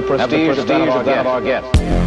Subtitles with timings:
[0.00, 1.20] the prestige, of, that of that.
[1.20, 1.97] Of our guest.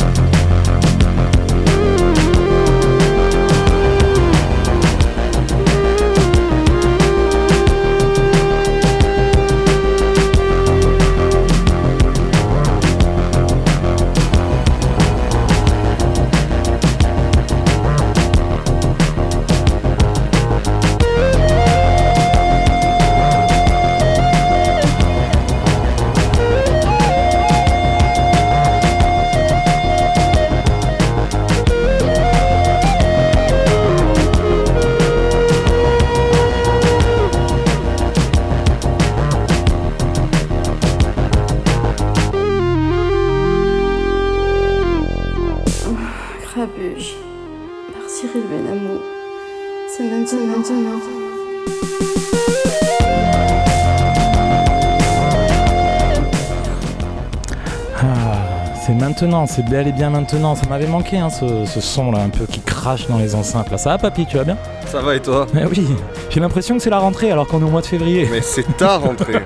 [59.22, 60.56] Maintenant, c'est bel et bien maintenant.
[60.56, 63.70] Ça m'avait manqué hein, ce, son là, un peu qui crache dans les enceintes.
[63.70, 63.78] Là.
[63.78, 64.58] Ça va, papy, tu vas bien?
[64.88, 65.46] Ça va et toi?
[65.54, 65.86] Mais oui,
[66.30, 68.28] j'ai l'impression que c'est la rentrée alors qu'on est au mois de février.
[68.32, 69.42] Mais c'est ta rentrée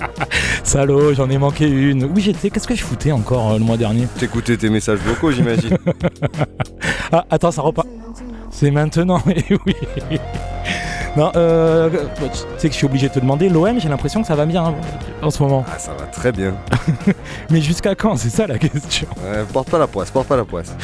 [0.64, 2.04] Salaud, j'en ai manqué une.
[2.04, 2.50] Oui, j'étais.
[2.50, 4.06] Qu'est-ce que je foutais encore euh, le mois dernier?
[4.18, 5.76] T'écoutais tes messages vocaux, j'imagine.
[7.12, 7.86] ah, attends, ça repart.
[8.50, 9.76] C'est maintenant, oui.
[11.16, 14.26] Non, euh, tu sais que je suis obligé de te demander, l'OM, j'ai l'impression que
[14.26, 14.74] ça va bien hein,
[15.20, 15.64] en ce moment.
[15.70, 16.54] Ah, ça va très bien.
[17.52, 19.06] Mais jusqu'à quand C'est ça la question.
[19.52, 20.74] porte pas la poisse, porte pas la poisse.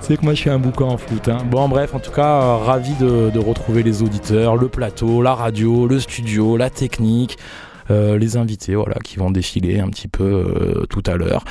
[0.00, 1.28] Tu sais que moi je suis un boucan en foot.
[1.28, 1.38] Hein.
[1.48, 5.86] Bon, bref, en tout cas, euh, ravi de retrouver les auditeurs, le plateau, la radio,
[5.86, 7.38] le studio, la technique.
[7.88, 11.44] Euh, les invités voilà, qui vont défiler un petit peu euh, tout à l'heure.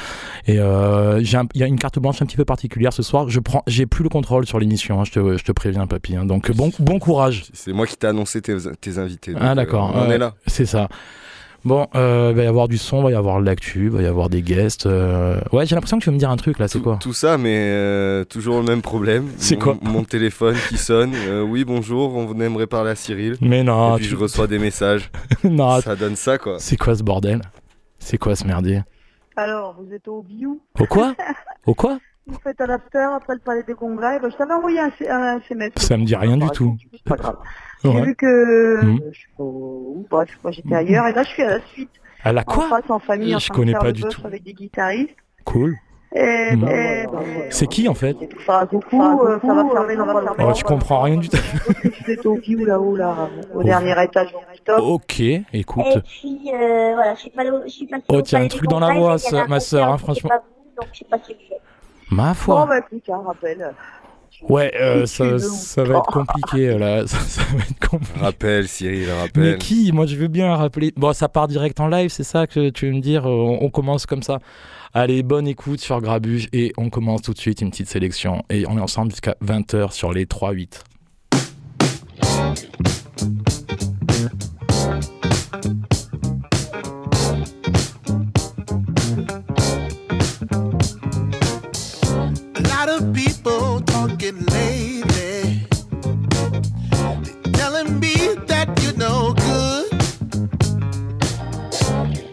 [0.48, 3.30] Et il y a une carte blanche un petit peu particulière ce soir.
[3.30, 6.17] Je prends, j'ai plus le contrôle sur l'émission, hein, je, te, je, te, préviens, papy.
[6.17, 6.26] Hein.
[6.26, 7.45] donc bon, bon courage.
[7.54, 9.34] C'est moi qui t'ai annoncé tes, tes invités.
[9.39, 9.94] ah d'accord.
[9.95, 10.34] on est là.
[10.45, 10.89] C'est ça.
[11.65, 13.89] Bon, euh, il va y avoir du son, il va y avoir de l'actu, il
[13.89, 14.86] va y avoir des guests.
[14.86, 15.42] Euh.
[15.52, 17.39] Ouais, j'ai l'impression que tu veux me dire un truc là, c'est quoi Tout ça,
[17.39, 19.31] mais euh, toujours le même problème.
[19.37, 21.14] C'est quoi Mon téléphone qui sonne.
[21.48, 23.37] oui, bonjour, on aimerait parler à Cyril.
[23.42, 23.95] Mais non.
[23.95, 25.09] Et puis je reçois des messages.
[25.43, 25.81] non.
[25.81, 26.58] Ça donne ça quoi.
[26.59, 27.42] C'est quoi ce bordel
[27.98, 28.83] C'est quoi ce merdier
[29.36, 31.15] Alors, vous êtes au Biou Au quoi
[31.65, 34.20] Au quoi vous faites un after après le palais des congrès.
[34.20, 35.73] Ben, je t'avais envoyé un, un, SMS.
[35.75, 36.75] Ça me dit rien du tout.
[36.92, 37.37] C'est pas grave.
[37.83, 38.99] J'ai vu que mmh.
[39.11, 41.89] je sais pas où, bref, moi j'étais ailleurs et là je suis à la suite.
[42.23, 44.21] À la quoi En face en famille, je connais pas du tout.
[44.25, 45.15] Avec des guitaristes.
[45.43, 45.75] Cool.
[46.17, 46.67] Et, mmh.
[47.49, 48.15] c'est qui en fait
[48.45, 50.43] Ça coucou, euh, ça va fermer, ça va fermer.
[50.47, 51.37] Oh, tu comprends rien du tout.
[52.05, 54.80] C'est au Biou là-haut, là, au dernier étage du top.
[54.80, 55.19] Ok,
[55.52, 55.86] écoute.
[55.87, 58.80] Et puis, euh, voilà, je suis pas, je suis pas Oh, tiens, un truc dans
[58.80, 59.17] la voix,
[59.49, 60.30] ma soeur, hein, franchement.
[60.77, 61.37] Donc, je sais pas ce que
[62.11, 62.61] Ma foi.
[62.61, 63.73] Bon, bah, écoute, un rappel.
[64.42, 67.08] Ouais, euh, ça, ça, va être compliqué là.
[67.08, 68.20] Ça, ça, va être compliqué.
[68.20, 69.44] Rappel, Cyril, rappel.
[69.44, 69.92] Mais qui?
[69.92, 70.94] Moi, je veux bien rappeler.
[70.96, 73.26] Bon, ça part direct en live, c'est ça que tu veux me dire?
[73.26, 74.40] On, on, commence comme ça.
[74.94, 78.44] Allez, bonne écoute sur Grabuge et on commence tout de suite une petite sélection.
[78.50, 80.84] Et on est ensemble jusqu'à 20h sur les 3-8.
[94.25, 95.67] Talking lately.
[97.53, 98.15] Telling me
[98.47, 99.89] that you're no good.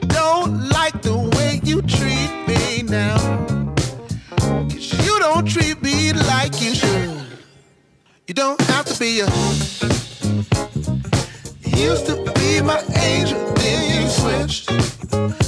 [0.09, 3.19] Don't like the way you treat me now.
[4.37, 7.11] Cause you don't treat me like you should.
[8.27, 9.27] You don't have to be a.
[11.77, 15.42] Used to be my angel, then you switched.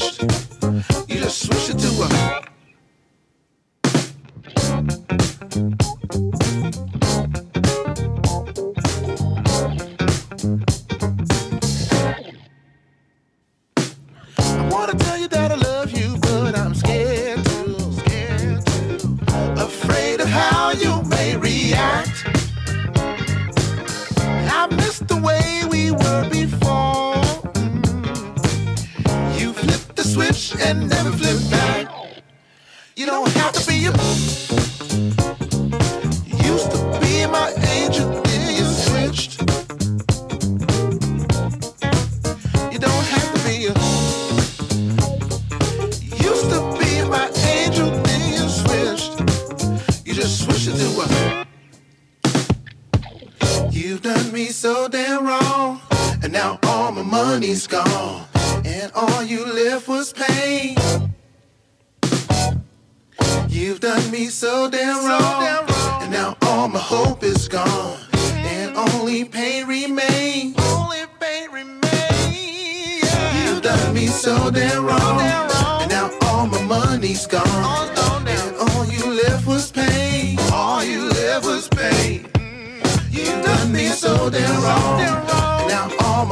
[0.00, 0.41] You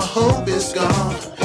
[0.00, 1.39] my hope is gone,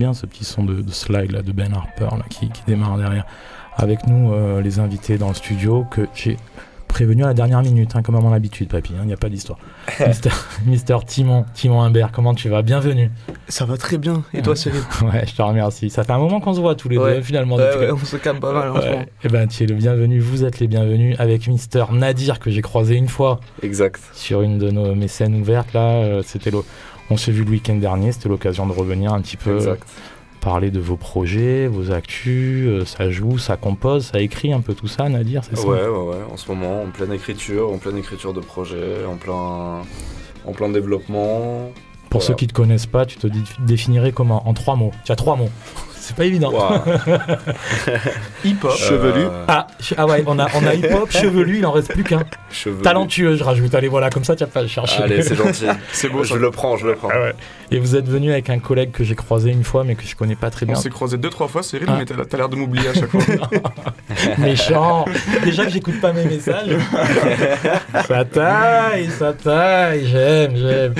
[0.00, 3.26] bien ce petit son de, slide là, de Ben Harper là, qui, démarre derrière.
[3.76, 6.36] Avec nous, euh, les invités dans le studio, que j'ai
[6.88, 8.92] prévenu à la dernière minute, hein, comme à mon habitude, papy.
[8.98, 9.58] Il n'y a pas d'histoire.
[10.06, 10.30] Mister,
[10.66, 12.62] Mister Timon, Timon Humbert, comment tu vas?
[12.62, 13.10] Bienvenue.
[13.48, 14.24] Ça va très bien.
[14.34, 14.80] Et toi, Cyril?
[15.02, 15.88] Ouais, je te remercie.
[15.90, 17.16] Ça fait un moment qu'on se voit tous les Ouais.
[17.16, 17.56] deux, finalement.
[17.56, 19.04] Ouais, depuis ouais, on se calme pas mal moment.
[19.22, 22.62] Eh ben, tu es le bienvenu, vous êtes les bienvenus avec Mister Nadir que j'ai
[22.62, 24.00] croisé une fois Exact.
[24.14, 25.80] sur une de nos mes scènes ouvertes là.
[26.02, 26.58] euh, C'était le,
[27.10, 29.82] on s'est vu le week-end dernier, c'était l'occasion de revenir un petit peu Exact.
[30.40, 32.66] parler de vos projets, vos actus.
[32.68, 35.66] euh, ça joue, ça compose, ça écrit un peu tout ça, Nadir, c'est ça?
[35.66, 36.16] Ouais, ouais, ouais.
[36.32, 39.82] En ce moment, en pleine écriture, en pleine écriture de projet, en plein,
[40.46, 41.70] en plein développement.
[42.08, 42.26] Pour Voilà.
[42.28, 44.48] ceux qui te connaissent pas, tu te dé- définirais comment?
[44.48, 44.90] En trois mots.
[45.04, 45.50] Tu as trois mots.
[46.10, 46.50] C'est pas évident.
[48.44, 48.72] Hip-hop.
[48.76, 49.26] Chevelu.
[49.26, 52.24] Euh, Ah, ah ouais, on a, on a hip-hop, chevelu, il en reste plus qu'un.
[52.50, 52.82] Chevelu.
[52.82, 53.72] Talentueux, je rajoute.
[53.76, 55.04] Allez, voilà, comme ça, tu vas pas le chercher.
[55.04, 55.66] Allez, c'est gentil.
[55.92, 56.40] C'est beau, je ça.
[56.40, 57.10] le prends, je le prends.
[57.12, 57.34] Ah ouais.
[57.70, 60.16] Et vous êtes venu avec un collègue que j'ai croisé une fois, mais que je
[60.16, 60.74] connais pas très On bien.
[60.74, 61.94] s'est croisé deux, trois fois, Cyril, Ah.
[61.98, 63.22] mais t'as t'as l'air de m'oublier à chaque fois.
[64.38, 65.04] Méchant.
[65.44, 66.70] Déjà que j'écoute pas mes messages.
[68.08, 70.06] ça taille, ça taille.
[70.10, 70.94] J'aime, j'aime.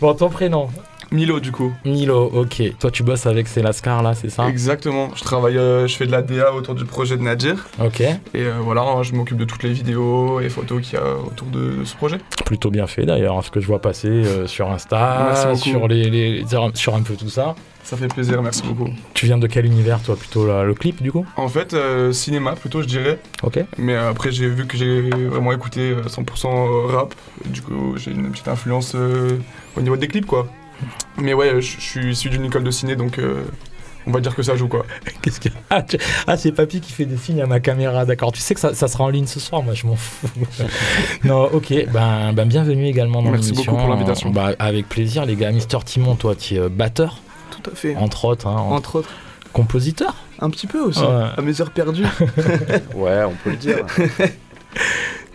[0.00, 0.68] Bon, ton prénom
[1.10, 1.72] Milo, du coup.
[1.84, 2.62] Milo, ok.
[2.78, 4.46] Toi, tu bosses avec Célascar, là, c'est ça?
[4.48, 5.08] Exactement.
[5.16, 7.66] Je travaille, euh, je fais de la DA autour du projet de Nadir.
[7.82, 8.00] Ok.
[8.00, 11.46] Et euh, voilà, je m'occupe de toutes les vidéos et photos qu'il y a autour
[11.48, 12.18] de, de ce projet.
[12.44, 16.44] Plutôt bien fait d'ailleurs, ce que je vois passer euh, sur Insta, sur, les, les-
[16.74, 17.54] sur un peu tout ça.
[17.84, 18.90] Ça fait plaisir, merci beaucoup.
[19.14, 21.24] Tu viens de quel univers, toi Plutôt là, le clip, du coup?
[21.36, 23.18] En fait, euh, cinéma plutôt, je dirais.
[23.42, 23.60] Ok.
[23.78, 27.14] Mais après, j'ai vu que j'ai vraiment écouté euh, 100% rap.
[27.46, 29.38] Du coup, j'ai une petite influence euh,
[29.74, 30.48] au niveau des clips, quoi.
[31.16, 33.42] Mais ouais, je suis issu d'une école de ciné, donc euh,
[34.06, 34.86] on va dire que ça joue, quoi.
[35.22, 35.48] Qu'est-ce que...
[35.70, 38.32] Ah, tu- ah, c'est Papy qui fait des signes à ma caméra, d'accord.
[38.32, 40.28] Tu sais que ça, ça sera en ligne ce soir, moi je m'en fous.
[41.24, 43.72] non, ok, ben, ben bienvenue également dans Merci l'émission.
[43.72, 44.30] beaucoup pour l'invitation.
[44.30, 45.50] Bah, avec plaisir, les gars.
[45.50, 47.18] Mister Timon, toi, tu es euh, batteur,
[47.50, 47.96] Tout à fait.
[47.96, 49.10] entre autres, hein, en- Entre autres,
[49.52, 50.14] compositeur.
[50.40, 51.26] un petit peu aussi, Ouais.
[51.36, 52.04] à mes heures perdues.
[52.94, 53.78] Ouais, on peut le dire.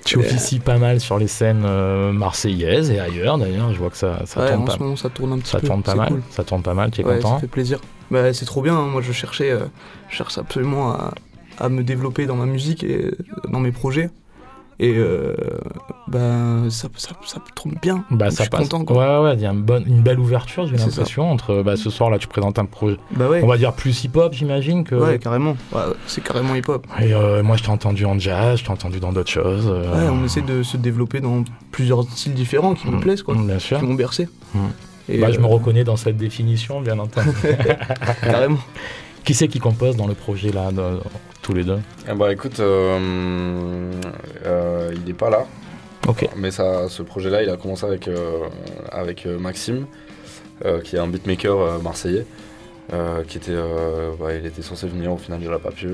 [0.06, 3.74] Tu officies pas mal sur les scènes euh, marseillaises et ailleurs d'ailleurs.
[3.74, 5.52] Je vois que ça, ça ouais, tourne en pas ce moment, ça tourne un petit
[5.52, 5.68] Ça peu.
[5.68, 6.08] tourne pas mal.
[6.10, 6.22] cool.
[6.30, 6.92] Ça tourne pas mal.
[6.92, 7.80] Tu es Ouais, content ça fait plaisir.
[8.12, 8.76] Bah, c'est trop bien.
[8.76, 8.88] hein.
[8.88, 9.66] Moi, je cherchais, euh,
[10.10, 11.14] je cherche absolument à,
[11.58, 13.18] à me développer dans ma musique et euh,
[13.50, 14.10] dans mes projets.
[14.80, 15.36] Et euh,
[16.08, 16.20] bah,
[16.70, 18.04] ça, ça, ça tourne bien.
[18.10, 18.62] Bah, Donc, ça je suis passe.
[18.70, 18.84] content.
[18.86, 19.22] Quoi.
[19.22, 21.30] Ouais, ouais, il y a une, bonne, une belle ouverture, j'ai l'impression.
[21.32, 23.42] Entre bah, ce soir là, tu présentes un projet, Bah ouais.
[23.44, 24.96] on va dire plus hip-hop, j'imagine que.
[24.96, 25.56] Ouais, carrément.
[25.72, 26.86] Ouais, c'est carrément hip-hop.
[27.02, 29.68] Et euh, moi, je t'ai entendu en jazz, je t'ai entendu dans d'autres choses.
[29.68, 33.00] euh, Ouais, on essaie de se développer dans plusieurs styles différents qui me Mm.
[33.00, 33.36] plaisent, quoi.
[33.36, 33.80] Bien sûr.
[33.80, 34.28] Qui m'ont bercé.
[34.54, 34.60] Mm.
[35.10, 37.30] Et, Bah, je euh, me reconnais dans cette définition, bien entendu.
[38.22, 38.58] Carrément.
[39.24, 41.00] Qui c'est qui compose dans le projet là, de-
[41.42, 41.80] tous les deux?
[42.10, 43.92] Eh bah écoute, euh,
[44.46, 45.46] euh, il est pas là.
[46.08, 46.28] Ok.
[46.38, 48.48] Mais ça, ce projet-là, il a commencé avec, euh,
[48.92, 49.86] avec Maxime,
[50.84, 52.26] qui est un beatmaker marseillais,
[53.28, 55.88] qui était, euh, il était censé venir, au final il n'a pas pu.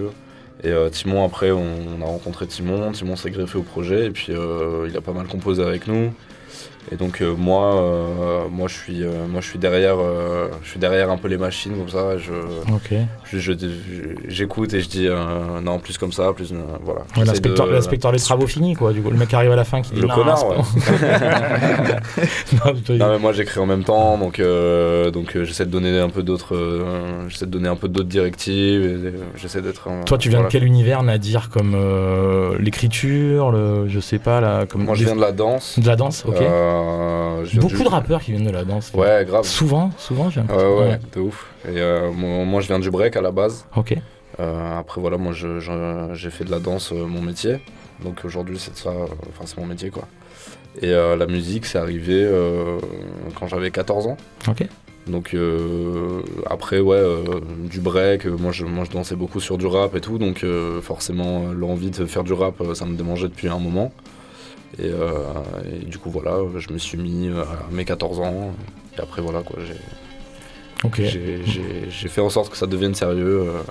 [0.64, 1.64] Et Timon, après, on,
[1.98, 5.28] on a rencontré Timon, Timon s'est greffé au projet, et puis il a pas mal
[5.28, 6.12] composé avec nous.
[6.92, 9.98] Et donc euh, moi, euh, moi, je suis, euh, moi je suis derrière,
[10.64, 12.18] je suis derrière un peu les machines comme ça.
[12.18, 12.32] Je,
[14.28, 15.08] j'écoute et je dis
[15.62, 16.52] non plus comme ça, plus
[16.84, 17.02] voilà.
[17.16, 18.92] Ouais, L'inspecteur de- l'inspecteur des travaux finis, quoi.
[18.92, 20.44] Du coup, le mec arrive à la fin qui dit Le non, connard,
[22.90, 24.42] Non, mais moi j'écris en même temps donc
[25.14, 26.56] donc j'essaie de donner un peu d'autres
[27.28, 30.50] j'essaie de donner un peu d'autres directives et, j'essaie d'être Toi, tu viens voilà.
[30.50, 31.78] de quel univers, Nadir Comme
[32.60, 35.78] l'écriture, le, je sais pas, là, comme Moi je viens de la danse.
[35.78, 36.39] de la danse, ok.
[36.46, 38.92] Euh, je viens Beaucoup du- de rappeurs qui viennent de la danse.
[38.94, 39.46] Ouais grave.
[39.46, 40.78] Souvent, souvent, j'ai l'impression.
[40.80, 41.48] ouais, de ouf.
[41.66, 43.66] Et euh, moi, moi, je viens du break à la base.
[43.76, 43.96] Ok.
[44.40, 47.58] Euh, après voilà moi j'ai fait de la danse euh, mon métier.
[48.06, 50.04] Donc aujourd'hui c'est ça, euh, enfin c'est mon métier quoi.
[50.82, 52.78] Et euh, la musique c'est arrivé euh,
[53.38, 54.16] quand j'avais 14 ans.
[54.48, 54.66] Ok.
[55.08, 57.24] Donc euh, après ouais euh,
[57.70, 60.44] du break, euh, moi je, moi je dansais beaucoup sur du rap et tout, donc
[60.46, 63.92] euh, forcément euh, l'envie de faire du rap euh, ça me démangeait depuis un moment.
[64.78, 65.24] Et, euh,
[65.82, 68.52] et du coup voilà, je me suis mis à mes 14 ans
[68.98, 69.76] et après voilà quoi, j'ai
[70.86, 71.02] Ok.
[71.02, 73.62] j'ai- fait en sorte que ça devienne sérieux euh,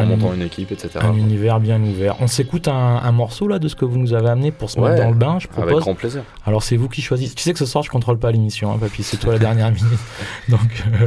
[0.00, 0.98] en Un, montant une équipe etc.
[1.00, 2.16] un univers bien ouvert.
[2.20, 4.80] On s'écoute un, un morceau là de ce que vous nous avez amené pour se
[4.80, 4.90] Ouais.
[4.90, 5.80] mettre dans le bain, je Avec propose.
[5.82, 6.22] grand plaisir.
[6.44, 7.34] Alors c'est vous qui choisissez.
[7.36, 9.70] Tu sais que ce soir je contrôle pas l'émission, hein, papy, c'est toi la dernière
[9.72, 10.00] minute.
[10.48, 11.06] Donc euh,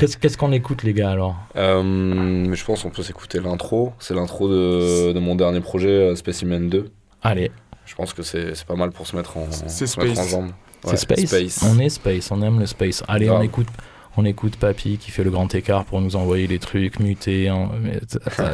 [0.00, 1.36] qu'est-ce qu'on écoute les gars alors?
[1.54, 6.90] Je pense qu'on peut s'écouter l'intro, c'est l'intro de, de mon dernier projet Specimen 2.
[7.22, 7.52] Allez,
[7.88, 10.48] Je pense que c'est c'est pas mal pour se mettre en, C'est se mettre en
[10.84, 11.64] c'est space.
[11.64, 13.02] On est space, on aime le space.
[13.08, 13.68] Allez, on écoute.
[14.16, 17.70] On écoute Papy qui fait le grand écart pour nous envoyer les trucs mutés, hein,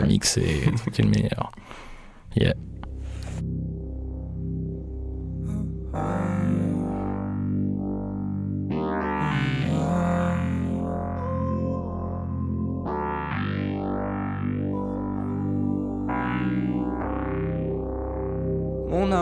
[0.06, 0.60] mixé,
[0.92, 1.52] c'est le meilleur.
[2.36, 2.52] Yeah.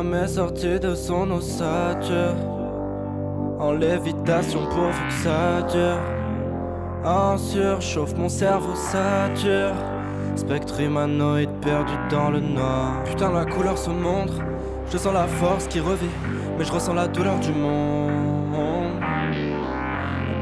[0.02, 2.34] Mes sorti de son ossature.
[3.60, 6.00] En lévitation pour que ça dure.
[7.04, 9.74] En surchauffe, mon cerveau sature.
[10.34, 13.04] Spectre humanoïde perdu dans le noir.
[13.04, 14.34] Putain, la couleur se montre.
[14.90, 16.10] Je sens la force qui revit,
[16.58, 18.10] mais je ressens la douleur du monde.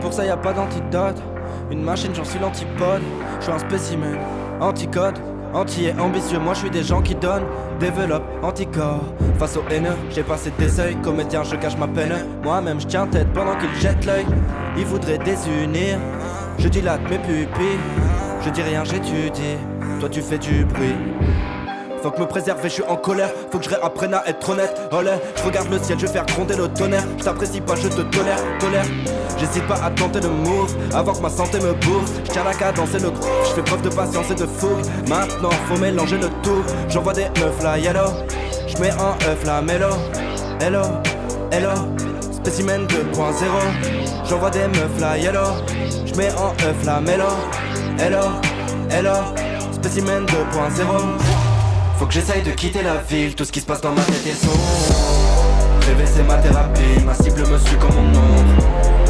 [0.01, 1.23] Pour ça, y a pas d'antidote.
[1.71, 3.03] Une machine, j'en suis l'antipode.
[3.39, 4.19] Je suis un spécimen,
[4.61, 5.19] anticode.
[5.53, 7.47] Anti et ambitieux, moi je suis des gens qui donnent,
[7.81, 9.03] développent, anticorps.
[9.39, 12.13] Face aux haineux, j'ai passé des seuils, comédien, je cache ma peine.
[12.45, 14.27] Moi-même, je tiens tête pendant qu'ils jettent l'œil.
[14.77, 15.99] Ils voudraient désunir,
[16.59, 17.79] je dilate mes pupilles.
[18.43, 19.59] Je dis rien, j'étudie,
[19.99, 20.95] toi tu fais du bruit.
[22.03, 23.31] Faut que me préserver, je suis en colère.
[23.51, 24.75] Faut que je réapprenne à être honnête.
[24.91, 27.05] Olé, je regarde le ciel, je vais faire gronder le tonnerre.
[27.19, 28.87] Je t'apprécie pas, je te tolère, tolère.
[29.39, 32.11] J'hésite pas à tenter le move avant que ma santé me bouffe.
[32.25, 33.29] Je tiens la cadence et le groupe.
[33.45, 34.85] Je fais preuve de patience et de fougue.
[35.09, 36.63] Maintenant, faut mélanger le tout.
[36.89, 38.11] J'envoie des meufs là, yellow.
[38.67, 39.89] Je mets en œuf la mélo.
[40.61, 40.83] Hello,
[41.51, 41.71] hello.
[42.33, 44.27] Spécimen 2.0.
[44.29, 45.41] J'envoie des meufs là, yellow.
[46.07, 47.25] Je mets en œuf la mélo.
[47.99, 48.23] Hello,
[48.91, 49.15] hello.
[49.73, 51.40] Spécimen 2.0.
[52.01, 54.27] Faut que j'essaye de quitter la ville, tout ce qui se passe dans ma tête
[54.27, 54.57] est sombre.
[55.87, 58.65] Rêver c'est ma thérapie, ma cible me suit comme mon ombre.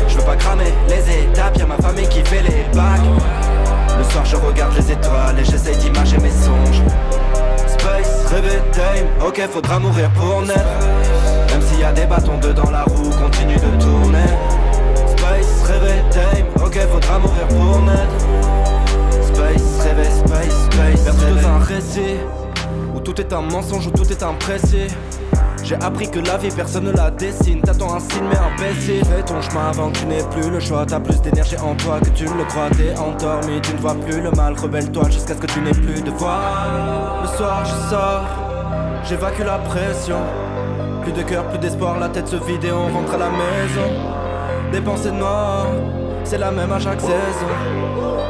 [0.09, 3.01] Je veux pas cramer les étapes, y'a ma famille qui fait les bacs.
[3.97, 6.83] Le soir je regarde les étoiles et j'essaye d'imager mes songes.
[7.69, 10.59] Space, rêver, time, ok faudra mourir pour naître.
[11.53, 14.31] Même s'il y a des bâtons dedans la roue, continue de tourner.
[15.17, 18.27] Space, rêver, time, ok faudra mourir pour naître.
[19.23, 21.05] Space, rêver, space, space.
[21.05, 22.17] Perdu dans un récit
[23.13, 24.87] tout est un mensonge, où tout est imprécis.
[25.65, 27.61] J'ai appris que la vie personne ne la dessine.
[27.61, 29.05] T'attends un signe mais imbécile.
[29.05, 30.87] Fais ton chemin avant que tu n'aies plus le choix.
[30.87, 32.71] T'as plus d'énergie en toi que tu ne le crois.
[32.71, 34.55] T'es endormi, tu ne vois plus le mal.
[34.55, 36.41] Rebelle-toi jusqu'à ce que tu n'aies plus de voix.
[37.23, 38.25] Le soir je sors,
[39.05, 40.19] j'évacue la pression.
[41.03, 43.91] Plus de cœur, plus d'espoir, la tête se vide et on rentre à la maison.
[44.73, 45.67] Des pensées noires,
[46.31, 47.51] c'est la même à chaque saison.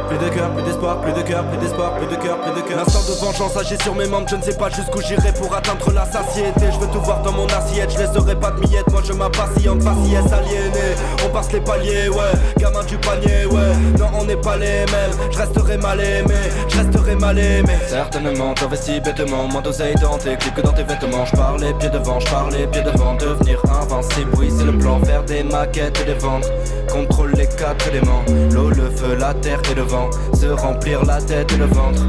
[0.09, 2.67] Plus de cœur, plus d'espoir, plus de cœur, plus d'espoir, plus de cœur, plus de
[2.67, 2.79] cœur.
[2.79, 5.93] L'instant de vengeance agit sur mes membres, je ne sais pas jusqu'où j'irai pour atteindre
[5.93, 6.67] la satiété.
[6.73, 9.83] Je veux tout voir dans mon assiette, je laisserai pas de miettes, moi je m'impatiente,
[9.83, 10.97] faciès aliéné.
[11.25, 13.99] On passe les paliers, ouais, gamin du panier, ouais.
[13.99, 16.35] Non, on n'est pas les mêmes, je resterai mal aimé,
[16.69, 17.75] je resterai mal aimé.
[17.87, 21.27] Certainement, t'investis bêtement, moins d'oseille dans tes que dans tes vêtements.
[21.27, 24.77] Je parle les pieds devant, je parle les pieds devant, devenir invincible, oui, c'est le
[24.77, 26.51] plan, faire des maquettes et des ventes.
[26.91, 31.53] Contrôle les quatre l'eau, le feu, la terre et le vent se remplir la tête
[31.53, 32.03] et le ventre.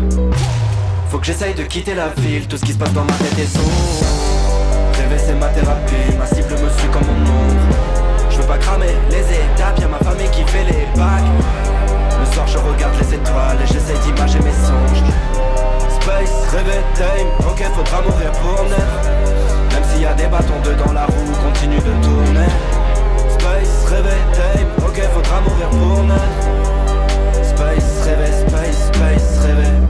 [1.10, 3.40] Faut que j'essaye de quitter la ville, tout ce qui se passe dans ma tête
[3.40, 3.72] est sombre.
[4.94, 7.76] Rêver c'est ma thérapie, ma cible me suit comme mon ombre.
[8.30, 11.24] Je veux pas cramer les étapes, y'a ma famille qui fait les bacs.
[12.20, 15.04] Le soir je regarde les étoiles et j'essaye d'imager mes songes.
[16.02, 19.10] Space, rêver, time, ok faudra mourir pour naître.
[19.74, 22.81] Même s'il y a des bâtons dedans la roue, continue de tourner.
[23.92, 26.16] Time, ok faudra mourir pour.
[27.44, 29.88] Space, rêver, space, space, rêver.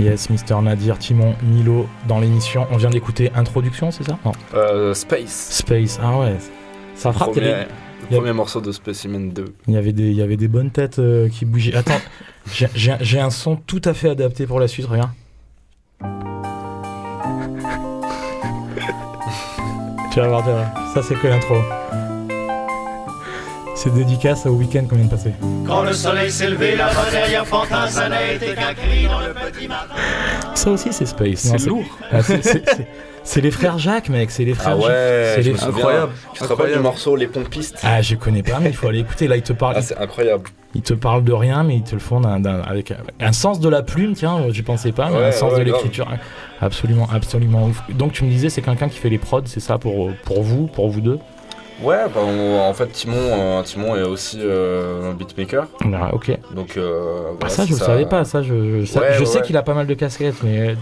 [0.00, 2.66] Yes, Mister Nadir, Timon, Milo dans l'émission.
[2.70, 4.18] On vient d'écouter Introduction, c'est ça?
[4.24, 4.32] Non.
[4.54, 5.48] Euh, Space.
[5.52, 6.36] Space, ah ouais.
[6.94, 7.32] Ça frappe.
[7.32, 7.64] Premier, avait-
[8.08, 9.44] le y a- premier morceau de Specimen 2.
[9.68, 11.74] Il y avait des, il y avait des bonnes têtes euh, qui bougeaient.
[11.76, 12.00] Attends,
[12.52, 15.10] j'ai- j'ai j'ai un son tout à fait adapté pour la suite, regarde.
[20.14, 20.94] Tu vas voir, tu vas voir.
[20.94, 21.56] Ça, c'est que l'intro.
[23.76, 25.32] C'est dédicace au week-end qu'on vient de passer.
[25.66, 29.34] Quand le soleil s'est levé là-bas derrière Pantin, ça n'a été qu'un cri dans le
[29.34, 29.94] petit matin.
[30.54, 31.40] Ça aussi, c'est Space.
[31.40, 31.84] C'est lourd.
[32.12, 32.86] Ah, c'est-
[33.24, 34.30] c'est- les frères Jacques, mec.
[34.30, 34.88] C'est les frères Ah Jacques.
[34.90, 35.64] ouais, C'est les-.
[35.64, 36.12] Incroyable.
[36.32, 39.00] Tu te rappelles du morceau Les Pompistes Ah, je connais pas, mais il faut aller
[39.00, 39.26] écouter.
[39.28, 40.44] Là, ils te parlent, Ah, c'est incroyable.
[40.74, 43.32] ils te parlent de rien, mais ils te le font d'un- d'un- avec un, un
[43.32, 45.82] sens de la plume, tiens, je pensais pas, mais Ouais, un sens ouais, de grave.
[45.82, 46.08] l'écriture.
[46.60, 47.82] Absolument, absolument ouf.
[47.90, 50.66] Donc, tu me disais, c'est quelqu'un qui fait les prods, c'est ça pour, pour vous,
[50.66, 51.18] pour vous deux?
[51.82, 55.66] Ouais, bah, on- en fait, Timon, euh, Timon est aussi euh, un beatmaker.
[55.92, 56.30] Ah, Ok.
[56.54, 58.24] Donc, euh, Ah, ça, je le c'est savais pas.
[58.24, 59.42] Ça, je, je, ça- Ouais, je ouais, sais ouais.
[59.44, 60.76] qu'il a pas mal de casquettes, mais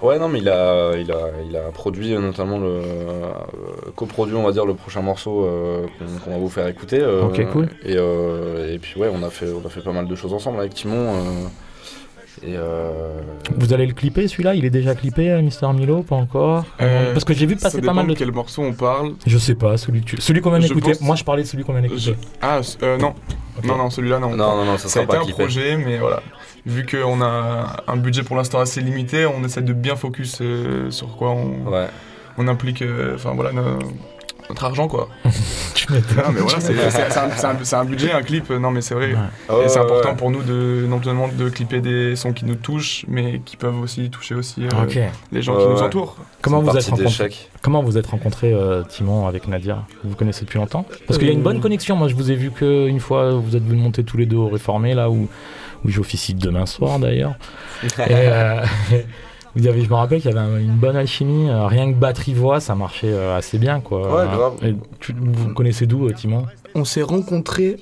[0.00, 2.66] Ouais, non, mais il a, il a, il a produit euh, notamment le.
[2.66, 3.32] euh,
[3.96, 5.86] coproduit, on va dire, le prochain morceau euh,
[6.24, 7.00] qu'on va vous faire écouter.
[7.00, 7.68] euh, Ok, cool.
[7.84, 10.32] Et, euh, et puis, ouais, on a, fait, on a fait pas mal de choses
[10.32, 11.14] ensemble avec Timon.
[11.14, 11.46] euh,
[12.46, 12.54] et.
[12.56, 13.20] euh,
[13.56, 14.54] vous allez le clipper celui-là?
[14.54, 16.02] Il est déjà clippé, Mister Milo?
[16.04, 16.64] Pas encore?
[16.80, 18.12] Euh, Parce que j'ai vu passer pas mal de.
[18.12, 19.14] de quel morceau on parle.
[19.26, 20.92] Je sais pas, celui, que tu- celui qu'on vient d'écouter.
[20.92, 22.00] pense- Moi, je parlais de celui qu'on vient d'écouter.
[22.00, 23.14] Je- Ah, euh, non.
[23.64, 24.30] Non, non, celui-là, non.
[24.36, 25.42] Non, non, non, ça Ça a sera été pas un clippé.
[25.42, 26.22] projet, mais voilà.
[26.68, 30.90] Vu qu'on a un budget pour l'instant assez limité, on essaie de bien focus euh,
[30.90, 31.86] sur quoi on, Ouais.
[32.36, 33.52] on implique euh, enfin voilà,
[34.50, 35.08] notre argent quoi.
[35.74, 36.18] tu m'étonnes.
[36.18, 39.14] Non mais voilà, c'est c'est- c'est un, budget, un clip, non mais c'est vrai.
[39.48, 40.16] C'est ouais, important ouais.
[40.16, 43.80] pour nous de non seulement de clipper des sons qui nous touchent, mais qui peuvent
[43.80, 46.16] aussi toucher aussi euh, les gens qui nous entourent.
[46.42, 47.30] Comment vous êtes rencontrés.
[47.62, 48.54] Comment vous êtes rencontré
[48.90, 49.84] Timon avec Nadia?
[50.04, 50.84] Vous vous connaissez depuis longtemps?
[51.06, 51.96] Parce qu'il y a une bonne connexion.
[51.96, 54.48] Moi, je vous ai vu qu'une fois, vous êtes venus monter tous les deux au
[54.48, 55.28] Réformé, là où,
[55.84, 57.34] où j'officie demain soir d'ailleurs.
[57.82, 58.62] Et, euh,
[59.56, 61.48] vous avez, je me rappelle qu'il y avait un- une bonne alchimie.
[61.48, 63.80] euh, rien que batterie-voix, ça marchait euh, assez bien.
[63.80, 64.00] Quoi.
[64.02, 64.54] Ouais, grave.
[64.62, 66.44] Et tu- vous connaissez d'où, Timon?
[66.74, 67.76] On s'est rencontrés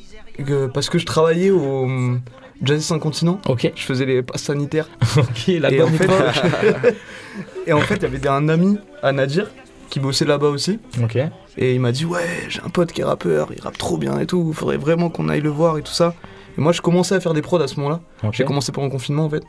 [0.74, 1.88] parce que je travaillais au
[2.62, 3.40] Jazz Saint-Continent.
[3.48, 3.70] Ok.
[3.74, 4.88] Je faisais les passes sanitaires.
[5.16, 6.10] Ok, la et, bonne en fait,
[7.66, 9.48] et en fait, il y avait un ami à Nadir
[9.90, 10.78] qui bossait là-bas aussi.
[11.02, 11.16] Ok.
[11.58, 14.18] Et il m'a dit Ouais, j'ai un pote qui est rappeur, il rappe trop bien
[14.18, 16.14] et tout, faudrait vraiment qu'on aille le voir et tout ça.
[16.56, 18.00] Et moi, je commençais à faire des prods à ce moment-là.
[18.32, 19.42] J'ai commencé pendant le confinement en fait.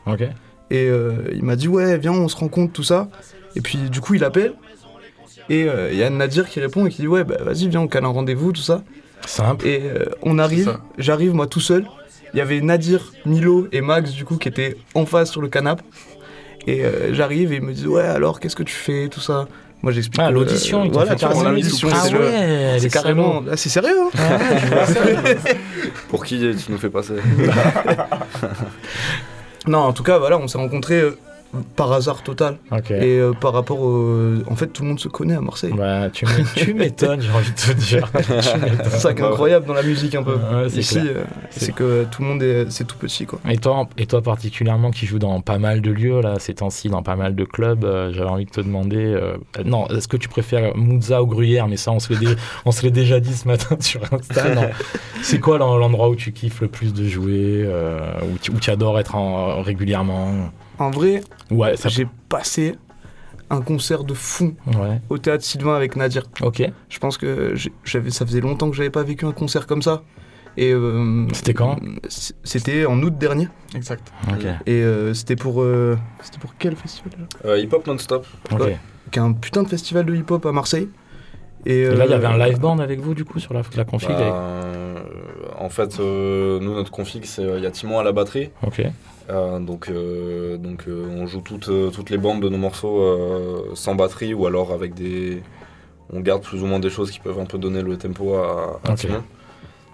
[0.70, 3.08] Et euh, il m'a dit Ouais, viens, on se rencontre, tout ça.
[3.56, 4.54] Et puis, du coup, il appelle.
[5.50, 7.82] Et euh, il y a Nadir qui répond et qui dit Ouais, bah vas-y, viens,
[7.82, 8.84] on cale un rendez-vous, tout ça.
[9.26, 9.66] Simple.
[9.66, 11.86] Et euh, on arrive, j'arrive moi tout seul.
[12.34, 15.48] Il y avait Nadir, Milo et Max du coup qui étaient en face sur le
[15.48, 15.84] canapé.
[16.68, 19.48] Et euh, j'arrive et ils me disent ouais alors qu'est-ce que tu fais tout ça?
[19.88, 20.22] Moi j'explique.
[20.22, 23.42] Ah, l'audition, t'ont voilà, carrément l'audition, Ah ouais, c'est carrément.
[23.50, 23.96] Ah, c'est sérieux.
[24.02, 24.86] Hein Ah.
[26.10, 27.14] Pour qui tu nous fais passer
[29.66, 31.18] non en tout cas voilà on s'est rencontrés euh,
[31.76, 32.58] par hasard total.
[32.72, 32.92] Ok.
[32.92, 35.74] Et euh, par rapport au, en fait tout le monde se connaît à Marseille.
[35.76, 38.12] Bah, tu m'é- tu m'étonnes, j'ai envie de te dire.
[38.84, 40.36] C'est ça qui est incroyable dans la musique un peu.
[40.36, 43.40] Ouais, Ici euh, C'est- que tout le monde est c'est tout petit quoi.
[43.50, 46.90] Et toi, et toi particulièrement qui joue dans pas mal de lieux là ces temps-ci,
[46.90, 50.18] dans pas mal de clubs, euh, j'avais envie de te demander, euh, non, est-ce que
[50.18, 51.68] tu préfères Mouzza ou Gruyère?
[51.68, 54.44] Mais ça, on se l'est dé- on se l'est déjà dit ce matin sur Insta.
[55.22, 58.60] C'est quoi l'en- l'endroit où tu kiffes le plus de jouer, euh, où, tu, où
[58.60, 60.50] tu adores être en- régulièrement?
[60.80, 61.90] En vrai Ouais, ça.
[61.90, 62.76] j'ai passé
[63.50, 65.00] un concert de fou Ouais.
[65.10, 66.24] au théâtre Sylvain avec Nadir.
[66.42, 66.62] Ok.
[66.90, 70.04] Je pense que j'avais, ça faisait longtemps que j'avais pas vécu un concert comme ça.
[70.58, 71.78] Et euh, C'était quand?
[72.44, 73.48] C'était en août dernier.
[73.76, 74.12] Exact.
[74.30, 74.44] Ok.
[74.66, 77.14] Et euh, c'était pour, euh, c'était pour quel festival
[77.46, 77.88] Euh, Hip hop.
[77.88, 78.60] Ok.
[78.60, 78.78] Ouais.
[79.12, 80.90] Qui est un putain de festival de hip-hop à Marseille.
[81.66, 83.62] Et, Et là, il y avait un live band avec vous du coup sur la,
[83.76, 84.10] la config.
[84.10, 85.04] Bah, avec-
[85.60, 88.50] en fait, euh, nous, notre config, c'est il y a Timon à la batterie.
[88.66, 88.82] Ok.
[89.30, 93.96] Euh, donc, euh, donc euh, on joue toutes, toutes les bandes de nos morceaux sans
[93.96, 95.42] batterie ou alors avec des.
[96.14, 98.80] On garde plus ou moins des choses qui peuvent un peu donner le tempo à,
[98.86, 98.96] à.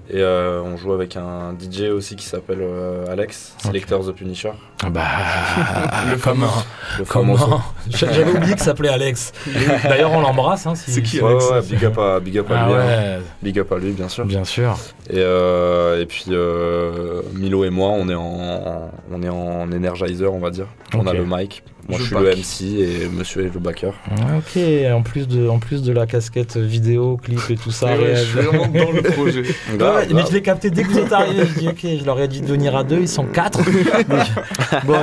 [0.09, 4.51] Et euh, on joue avec un DJ aussi qui s'appelle euh, Alex, Selector The Punisher.
[4.83, 5.01] Ah Bah,
[6.11, 6.51] Le comment
[6.99, 7.61] Le Comment.
[7.87, 9.31] J'avais oublié que s'appelait Alex.
[9.85, 10.67] D'ailleurs, on l'embrasse.
[10.67, 12.73] Hein, si, C'est qui, Ouais, Alex ouais, big up à, big up à Ah lui.
[12.75, 13.19] hein.
[13.41, 14.25] Big up à lui, bien sûr.
[14.25, 14.77] bien sûr.
[15.09, 20.33] Et, euh, et puis euh, Milo et moi, on est en, on est en energizer,
[20.33, 20.67] on va dire.
[20.93, 21.63] On a le mic.
[21.89, 22.23] Moi, Je je suis back.
[22.23, 23.93] le MC et monsieur est le backer.
[24.09, 24.61] Ah, Ok,
[24.93, 27.95] en plus, de, en plus de la casquette vidéo, clip et tout ça.
[27.95, 29.43] Et ouais, je suis vraiment dans le projet.
[29.79, 31.43] Ouais, mais je l'ai capté dès que vous êtes arrivé.
[31.45, 33.59] Je dis ok, je leur ai dit de venir à deux, ils sont quatre.
[34.85, 34.95] Bon,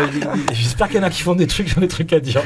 [0.52, 2.42] j'espère qu'il y en a qui font des trucs, qui ont des trucs à dire.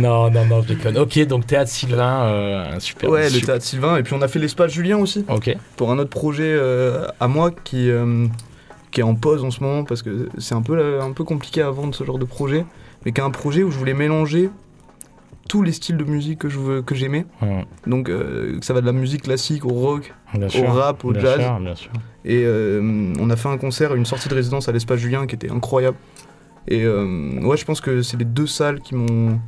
[0.00, 0.98] non, non, non, je déconne.
[0.98, 3.10] Ok, donc théâtre Sylvain, euh, un super.
[3.10, 3.96] Ouais, le théâtre Sylvain.
[3.96, 5.24] Et puis on a fait l'espace Julien aussi.
[5.28, 8.26] Ok, Pour un autre projet euh, à moi qui, euh,
[8.90, 11.62] qui est en pause en ce moment parce que c'est un peu, un peu compliqué
[11.62, 12.64] à vendre ce genre de projet.
[13.04, 14.50] Mais qui est un projet où je voulais mélanger
[15.48, 17.26] tous les styles de musique que je veux- que j'aimais.
[17.86, 20.72] Donc euh, ça va de la musique classique au rock, bien au sûr.
[20.72, 21.40] rap, au bien jazz.
[21.40, 21.90] sûr, bien sûr.
[22.24, 25.34] Et euh, on a fait un concert, une sortie de résidence à l'espace Julien qui
[25.34, 25.96] était incroyable.
[26.68, 29.40] Et euh, ouais, je pense que c'est les deux salles qui m'ont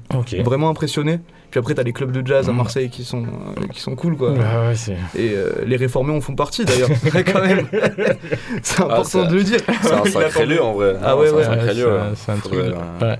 [0.42, 1.20] vraiment impressionné.
[1.50, 2.56] Puis après, t'as les clubs de jazz à Mm.
[2.56, 4.32] Marseille qui sont, euh, qui sont cool, quoi.
[4.32, 4.96] Ouais, ouais, c'est.
[5.14, 6.88] Et euh, les réformés en font partie d'ailleurs,
[7.32, 7.66] quand même.
[8.62, 9.60] c'est important c'est- de le dire.
[9.82, 10.96] C'est un sacré lieu en vrai.
[11.02, 11.42] Ah Non, ouais, c'est ouais.
[11.44, 11.80] un sacré Ouais, lieu.
[11.82, 11.98] c'est ouais.
[11.98, 12.54] un- c'est un truc.
[12.54, 12.72] De-
[13.04, 13.18] Ouais.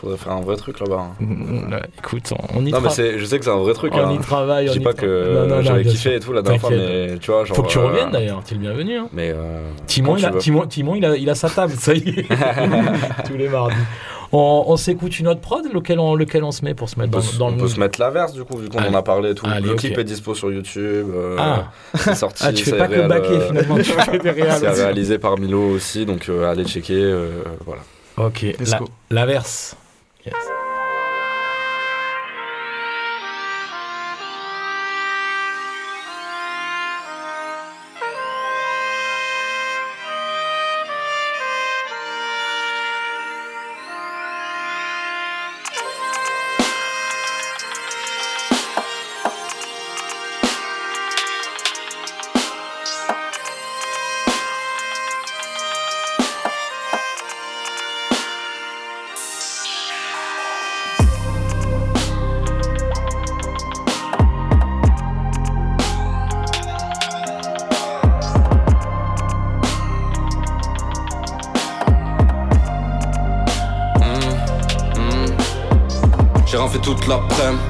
[0.00, 1.08] Faudrait faire un vrai truc là-bas.
[1.10, 1.14] hein.
[1.18, 3.72] Mm, ouais, écoute, on y Non, mais tra- c'est- je sais que c'est un vrai
[3.74, 3.92] truc.
[3.94, 4.12] on hein.
[4.12, 4.66] y travaille.
[4.68, 7.30] Je on dis pas tra- que j'avais kiffé et tout la dernière fois, mais tu
[7.32, 7.56] vois, genre.
[7.56, 8.96] Faut que tu euh, reviennes d'ailleurs, t'es le bienvenu.
[8.96, 9.08] Hein.
[9.12, 9.32] Mais.
[9.34, 10.30] euh, Timon, il a.
[10.30, 12.26] Timon, Timon, il, a, il a sa table, ça y est.
[13.26, 13.74] Tous les mardis.
[14.30, 17.00] On, on s'écoute une autre prod, lequel on, lequel on se met pour se On
[17.00, 18.68] mettre peut, dans, se- dans on le peut mood se mettre l'inverse du coup, vu
[18.68, 19.46] qu'on en a parlé et tout.
[19.50, 21.06] Allez, le clip est dispo sur YouTube.
[21.12, 21.72] euh, Ah.
[21.96, 22.44] C'est sorti.
[22.46, 25.70] Ah, tu fais pas que baquer finalement, tu fais des réals C'est réalisé par Milo
[25.70, 27.14] aussi, donc allez checker.
[27.66, 27.82] voilà.
[28.18, 28.44] Ok,
[29.10, 29.76] l'inverse.
[30.24, 30.67] Yes.
[76.88, 77.62] Toute l'après-midi.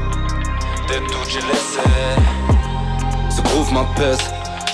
[0.86, 1.80] Des doutes j'ai laissé.
[3.34, 4.20] Ce groove m'apaise,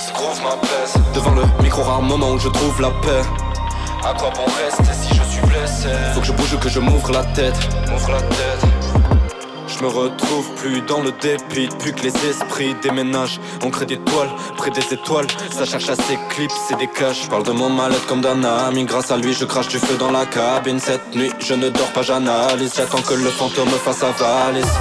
[0.06, 0.94] ce groove m'apaise.
[1.14, 3.22] Devant le micro, rare moment où je trouve la paix.
[4.04, 5.88] À quoi bon rester si je suis blessé?
[6.12, 7.56] Faut que je bouge, que je m'ouvre la tête.
[10.04, 13.40] Je me retrouve plus dans le dépit, plus que les esprits déménagent.
[13.64, 17.22] On crée des toiles, près des étoiles, ça cherche à s'éclipser des caches.
[17.22, 19.96] Je parle de mon mal-être comme d'un ami, grâce à lui je crache du feu
[19.96, 20.78] dans la cabine.
[20.78, 24.74] Cette nuit je ne dors pas, j'analyse, j'attends que le fantôme fasse sa valise.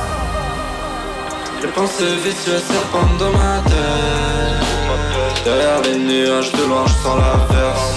[1.61, 5.45] Les pensées vicieuses serpent dans ma tête.
[5.45, 7.93] Derrière les nuages de loin, je sens la verse.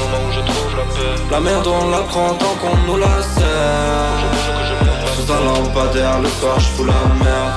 [1.32, 4.85] La merde, on la prend tant qu'on nous la sert.
[5.26, 6.92] Sous un lampadaire, le soir, je fous la
[7.24, 7.52] merde.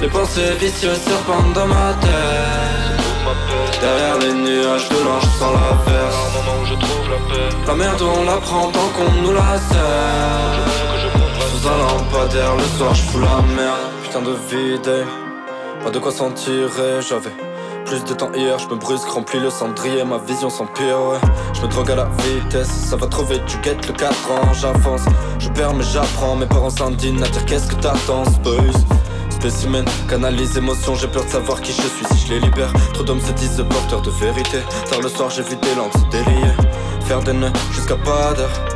[0.00, 3.80] Les pensées vicieuses serpent dans ma tête.
[3.80, 6.16] Derrière les nuages de loin, je sens la verse.
[7.66, 10.64] La merde, on la prend tant qu'on nous la sert.
[11.50, 13.80] Sous un lampadaire, le soir, je fous la merde.
[14.02, 15.06] Putain de vide,
[15.82, 17.53] pas de quoi s'en tirer, j'avais.
[17.86, 21.18] Plus de temps hier, je me brusque, remplis le cendrier, ma vision s'empire, ouais.
[21.52, 24.52] Je me drogue à la vitesse, ça va trop vite, tu guettes le 4 ans,
[24.52, 25.02] j'avance.
[25.38, 28.24] Je perds mais j'apprends, mes parents s'indignent à dire qu'est-ce que t'attends.
[29.30, 32.72] Spécimen, canalise émotion, j'ai peur de savoir qui je suis si je les libère.
[32.94, 34.58] Trop d'hommes se disent porteurs de vérité.
[34.88, 36.52] Tard le soir, j'évite des langues se délier.
[37.04, 38.73] Faire des nœuds jusqu'à pas d'heure.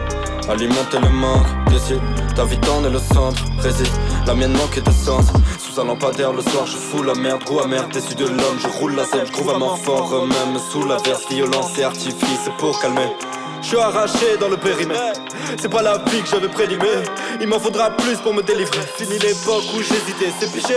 [0.48, 2.00] Alimenter le manque, décide,
[2.34, 3.92] ta vie t'en est le centre, résiste,
[4.26, 5.26] la mienne manque de sens.
[5.58, 8.66] Sous un lampadaire le soir, je fous la merde, goût amer, déçu de l'homme, je
[8.78, 12.48] roule la selle, je trouve un mort fort, même sous la verse, violence et artifice,
[12.56, 13.12] pour calmer.
[13.61, 15.20] Je suis arraché dans le périmètre,
[15.61, 17.02] c'est pas la vie que j'avais prédimée,
[17.40, 18.80] il m'en faudra plus pour me délivrer.
[18.96, 20.76] Fini l'époque où j'hésitais, c'est piché.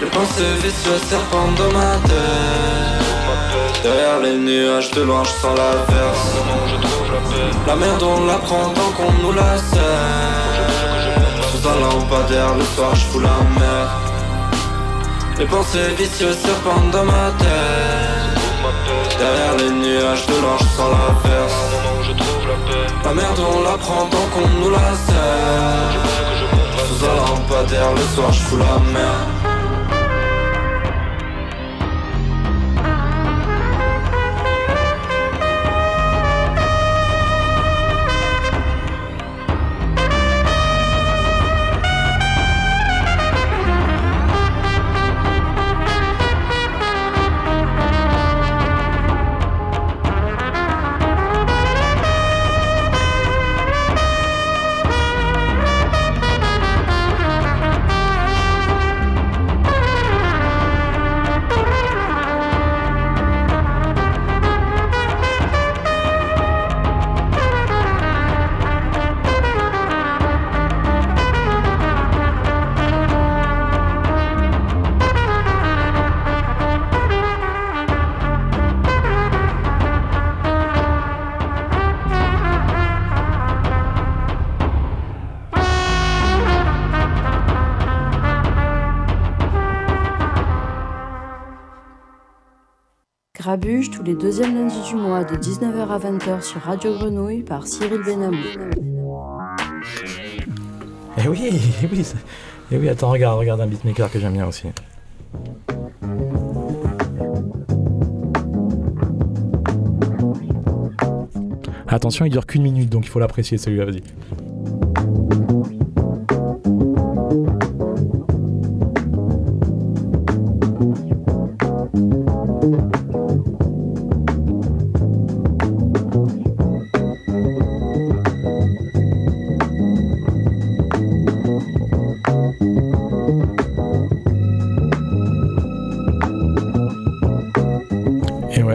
[0.00, 3.82] Les pensées vicieuses serpent dans ma tête.
[3.82, 6.91] Derrière les nuages de loin, je sens la verse.
[7.66, 9.82] La merde, on la prend tant qu'on nous la sert.
[11.50, 13.90] Sous un lampadaire, le soir, je fous la merde.
[15.38, 18.32] Les pensées vicieuses serpent dans ma tête.
[19.18, 21.60] Derrière les nuages de loin, je sens la verse.
[23.04, 25.92] La merde, on la prend tant qu'on nous la sert.
[26.86, 29.31] Sous un lampadaire, le soir, je fous la merde.
[93.62, 98.00] Tous les deuxièmes lundis du mois de 19h à 20h sur Radio Grenouille par Cyril
[98.04, 98.36] Benamou.
[101.16, 102.04] Eh oui, eh oui,
[102.72, 104.66] eh oui, attends, regarde, regarde un beatmaker que j'aime bien aussi.
[111.86, 114.02] Attention, il dure qu'une minute, donc il faut l'apprécier celui-là, vas-y.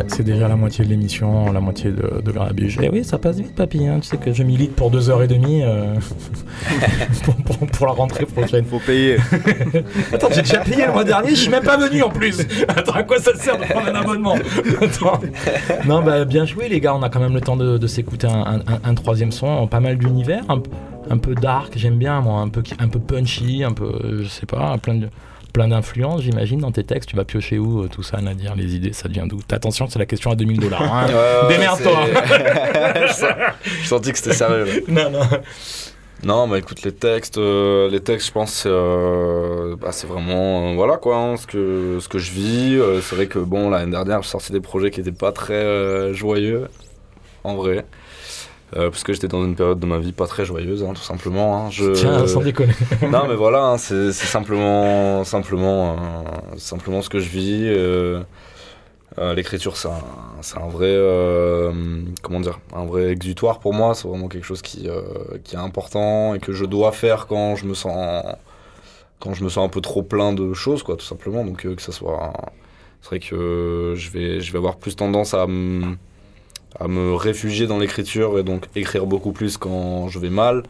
[0.08, 2.78] C'est déjà la moitié de l'émission, la moitié de, de Grabuge.
[2.82, 3.86] Et oui, ça passe vite, papy.
[3.88, 4.00] hein.
[4.02, 5.96] Tu sais que je milite pour deux heures et demie euh,
[7.24, 8.66] pour, pour- pour la rentrée prochaine.
[8.66, 9.18] Faut payer.
[10.14, 12.40] Attends, j'ai déjà payé le mois dernier, je suis même pas venu en plus.
[12.68, 14.36] Attends, à quoi ça sert de prendre un abonnement?
[14.82, 15.20] Attends.
[15.86, 16.96] Non, bah bien joué, les gars.
[16.96, 19.68] On a quand même le temps de, de s'écouter un, un- un- un troisième son,
[19.68, 20.62] pas mal d'univers, un,
[21.10, 24.28] un peu dark, j'aime bien, moi, un peu, un peu punchy, un peu, euh, je
[24.28, 25.08] sais pas, plein de
[25.58, 27.10] plein d'influences, j'imagine, dans tes textes.
[27.10, 29.40] Tu vas piocher où euh, tout ça, Nadir Les idées, ça devient d'où?
[29.52, 30.84] Attention, c'est la question à 2000 dollars.
[30.84, 31.08] Hein.
[31.48, 31.98] Ouais, Démerde-toi
[33.08, 34.66] je je sentis que c'était sérieux.
[34.66, 35.10] là.
[35.10, 35.26] Non, non.
[36.24, 40.74] Non, bah écoute, les textes, euh, les textes, je pense, c'est, euh, bah, c'est vraiment,
[40.74, 42.80] euh, voilà quoi, hein, ce que ce que je vis.
[43.02, 46.68] C'est vrai que bon, l'année dernière, j'ai sorti des projets qui étaient pas très joyeux,
[47.44, 47.84] en vrai.
[48.76, 51.02] Euh, parce que j'étais dans une période de ma vie pas très joyeuse, hein, tout
[51.02, 51.58] simplement.
[51.68, 51.70] hein.
[51.72, 51.92] Je...
[51.94, 52.74] Tiens, sans déconner.
[53.10, 57.64] non, mais voilà, hein, c'est simplement, simplement, euh, simplement ce que je vis.
[57.66, 58.22] euh,
[59.20, 60.94] euh, L'écriture, c'est un, un vrai,
[62.22, 63.94] comment dire, un vrai exutoire pour moi.
[63.96, 64.90] C'est vraiment quelque chose qui,
[65.46, 68.26] qui est important et que je dois faire quand je me sens,
[69.20, 71.46] quand je me sens un peu trop plein de choses, quoi, tout simplement.
[71.46, 72.34] Donc que ça soit,
[73.02, 75.96] c'est vrai que je vais, je vais avoir plus tendance à me,
[76.80, 80.64] à me réfugier dans l'écriture et donc écrire beaucoup plus quand je vais mal.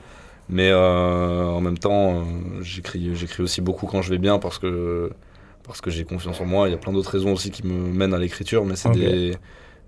[0.50, 2.24] Mais euh, en même temps, euh,
[2.62, 5.12] j'écris, j'écris aussi beaucoup quand je vais bien parce que,
[5.63, 6.70] parce que j'ai confiance en moi.
[6.70, 9.36] Il y a plein d'autres raisons aussi qui me mènent à l'écriture, mais c'est des,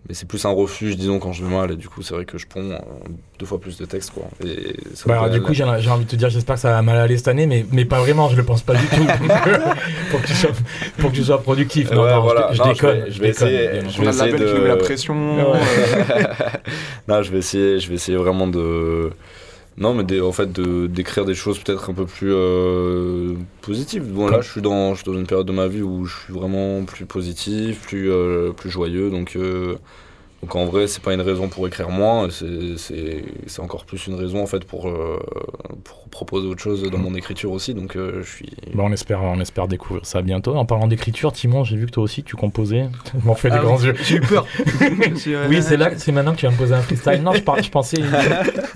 [0.08, 1.72] mais c'est plus un refuge, disons, quand je vais mal.
[1.72, 2.78] Et du coup, c'est vrai que je ponds euh,
[3.38, 4.24] deux fois plus de textes, quoi.
[4.44, 6.82] Et ça Bah, alors, du coup, j'ai envie de te dire, j'espère que ça va
[6.82, 8.96] mal aller cette année, mais, mais pas vraiment, je le pense pas du tout.
[10.12, 10.52] pour, que tu sois,
[10.98, 11.92] pour que tu sois productif.
[11.92, 12.50] Non, Ouais, non, voilà.
[12.52, 12.98] je, je Non, déconne.
[12.98, 13.70] Je vais, je vais déconne, essayer.
[14.00, 14.54] On a le label de...
[14.54, 15.52] qui met la pression.
[15.52, 15.60] Ouais.
[17.08, 17.80] non, je vais essayer.
[17.80, 19.12] Je vais essayer vraiment de.
[19.80, 24.04] Non, mais des- en fait, de- d'écrire des choses peut-être un peu plus euh, positives.
[24.12, 26.06] Bon, là, Comme- je suis, dans, je suis dans une période de ma vie où
[26.06, 29.10] je suis vraiment plus positif, plus, euh, plus joyeux.
[29.10, 29.76] Donc, euh,
[30.42, 32.30] donc, en vrai, c'est pas une raison pour écrire moins.
[32.30, 35.20] c'est- encore plus une raison, en fait, pour, euh,
[35.84, 37.74] pour proposer autre chose dans mon écriture aussi.
[37.74, 38.50] Donc, euh, je suis.
[38.74, 40.56] Bah, on, espère, on espère découvrir ça bientôt.
[40.56, 42.88] En parlant d'écriture, Timon, j'ai vu que toi aussi tu composais.
[43.22, 43.94] Je m'en fais des Ah grands yeux.
[44.02, 44.46] J'ai eu peur.
[45.50, 47.22] Oui, c'est là, c'est maintenant que tu vas me poser un freestyle.
[47.22, 48.02] Non, je, par- je pensais.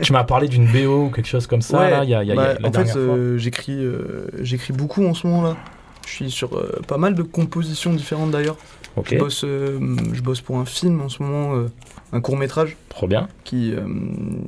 [0.02, 1.80] tu m'as parlé d'une BO ou quelque chose comme ça.
[1.80, 3.38] Ouais, là, il y a, il y a- il y a la en fait, euh,
[3.38, 5.58] j'écris, euh, j'écris beaucoup en ce moment là.
[6.06, 8.58] Je suis sur euh, pas mal de compositions différentes d'ailleurs.
[8.98, 9.80] Je bosse, euh,
[10.14, 11.68] je bosse pour un film en ce moment, euh,
[12.12, 13.28] un court métrage trop bien.
[13.44, 13.82] qui, euh,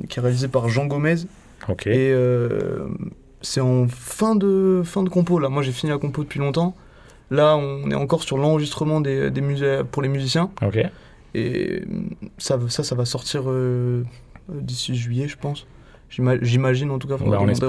[0.08, 1.16] qui est réalisé par Jean Gomez
[1.68, 1.86] Ok.
[1.88, 2.14] et
[3.42, 5.48] c'est en fin de fin de compo là.
[5.48, 6.74] Moi, j'ai fini la compo depuis longtemps.
[7.30, 10.78] Là, on est encore sur l'enregistrement des, des musées pour les musiciens Ok.
[11.34, 11.82] et
[12.38, 13.42] ça, ça, ça va sortir
[14.48, 15.66] d'ici juillet, je pense.
[16.08, 17.16] J'ima- J'imagine en tout cas.
[17.16, 17.68] Bah, on demander au espère.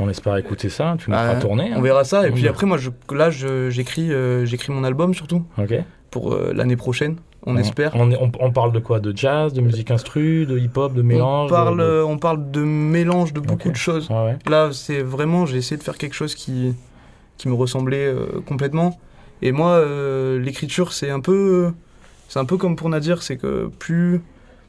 [0.00, 0.96] On espère écouter ça.
[0.98, 1.70] Tu nous Bah, feras tourner.
[1.74, 1.82] On hein.
[1.82, 2.26] verra ça.
[2.26, 5.74] Et puis après, moi, je, là, j'écris, euh, j'écris mon album surtout Ok.
[6.10, 7.16] pour euh, l'année prochaine.
[7.46, 7.92] On, espère.
[7.94, 9.00] On, on- on parle de quoi?
[9.00, 12.18] De jazz, de musique instru, de hip-hop, de mélange on parle, de- de- euh, on
[12.18, 14.08] parle de mélange de beaucoup de choses.
[14.10, 14.36] Ah ouais.
[14.48, 16.74] Là, c'est vraiment, j'ai essayé de faire quelque chose qui,
[17.38, 18.98] qui me ressemblait euh, complètement.
[19.40, 21.72] Et moi, euh, l'écriture, c'est un peu,
[22.28, 24.20] c'est un peu comme pour Nadir, c'est que plus,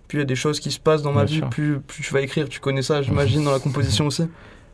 [0.08, 1.50] plus il y a des choses qui se passent dans ma Bien vie, sûr.
[1.50, 2.48] plus, plus tu vas écrire.
[2.48, 4.24] Tu connais ça, j'imagine, dans la composition aussi.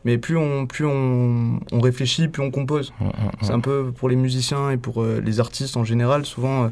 [0.06, 2.94] Mais plus on, plus on, on réfléchit, plus on compose.
[3.02, 3.32] Hum, hum, hum.
[3.42, 6.68] C'est un peu pour les musiciens et pour euh, les artistes en général, souvent, euh,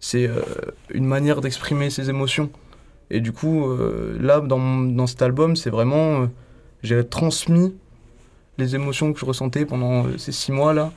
[0.00, 0.40] c'est euh,
[0.92, 2.50] une manière d'exprimer ses émotions.
[3.10, 3.64] Et du coup,
[4.18, 6.28] là, dans, dans cet album, c'est vraiment.
[6.82, 7.72] j'ai transmis
[8.58, 10.90] les émotions que je ressentais pendant ces six mois-là.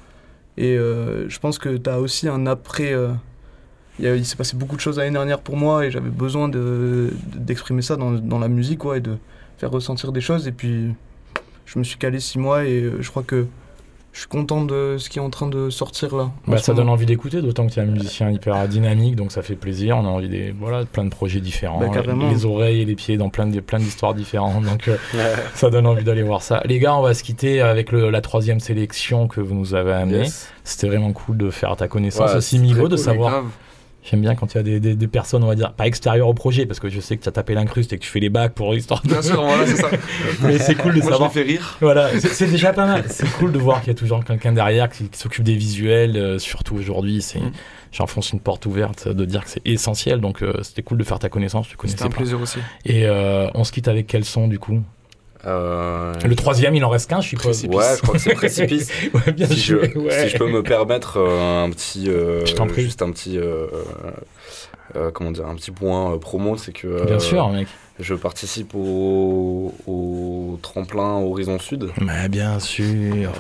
[0.58, 2.96] Et je pense que tu as aussi un après.
[4.00, 7.84] il s'est passé beaucoup de choses l'année dernière pour moi et j'avais besoin de- d'exprimer
[7.84, 9.18] ça dans, dans la musique quoi, et de
[9.60, 10.48] faire ressentir des choses.
[10.48, 10.96] Et puis,
[11.72, 13.46] je me suis calé six mois et euh, je crois que
[14.12, 16.32] je suis content de ce qui est en train de sortir là.
[16.48, 19.44] Bah, ça donne envie d'écouter, d'autant que tu es un musicien hyper dynamique, donc ça
[19.44, 19.98] fait plaisir.
[19.98, 22.28] On a envie des voilà, plein de projets différents, Bah, carrément.
[22.28, 25.86] les oreilles et les pieds dans plein de- plein d'histoires différentes, donc euh, ça donne
[25.86, 26.60] envie d'aller voir ça.
[26.66, 29.94] Les gars, on va se quitter avec le- la troisième sélection que vous nous avez
[29.94, 30.24] amenée.
[30.24, 30.50] Yes.
[30.64, 33.44] C'était vraiment cool de faire ta connaissance Ouais, aussi, Milo, de cool, savoir.
[34.10, 36.28] J'aime bien quand il y a des, des- des personnes, on va dire, pas extérieures
[36.28, 38.20] au projet, parce que je sais que tu as tapé l'incruste et que tu fais
[38.20, 39.10] les bacs pour histoire de.
[39.10, 39.90] Bien sûr, voilà, c'est ça.
[40.42, 41.32] Mais c'est cool de Moi, savoir.
[41.34, 41.78] je rire.
[41.82, 43.04] Voilà, c'est déjà pas mal.
[43.10, 46.18] C'est cool de voir qu'il y a toujours quelqu'un derrière qui, qui s'occupe des visuels,
[46.18, 47.22] euh, surtout aujourd'hui.
[47.22, 47.52] C'est, Mm.
[47.92, 50.22] j'enfonce une porte ouverte de dire que c'est essentiel.
[50.22, 51.68] Donc euh, c'était cool de faire ta connaissance.
[51.86, 52.16] C'était un pas.
[52.18, 52.60] plaisir aussi.
[52.86, 54.82] Et euh, on se quitte avec quel son du coup?
[55.46, 57.64] Euh, Le troisième, il en reste qu'un, je suppose.
[57.66, 58.92] Ouais, je crois que c'est Précipice.
[59.14, 59.94] ouais, bien si, je, joué.
[59.98, 60.24] ouais.
[60.24, 62.82] si je peux me permettre euh, un petit, euh, Je t'en prie.
[62.82, 63.40] juste un petit,
[65.14, 67.68] comment dire, un petit point promo, c'est que Bien sûr, mec.
[68.00, 71.90] Je participe au, au tremplin Horizon Sud.
[72.02, 72.86] Mais bien sûr,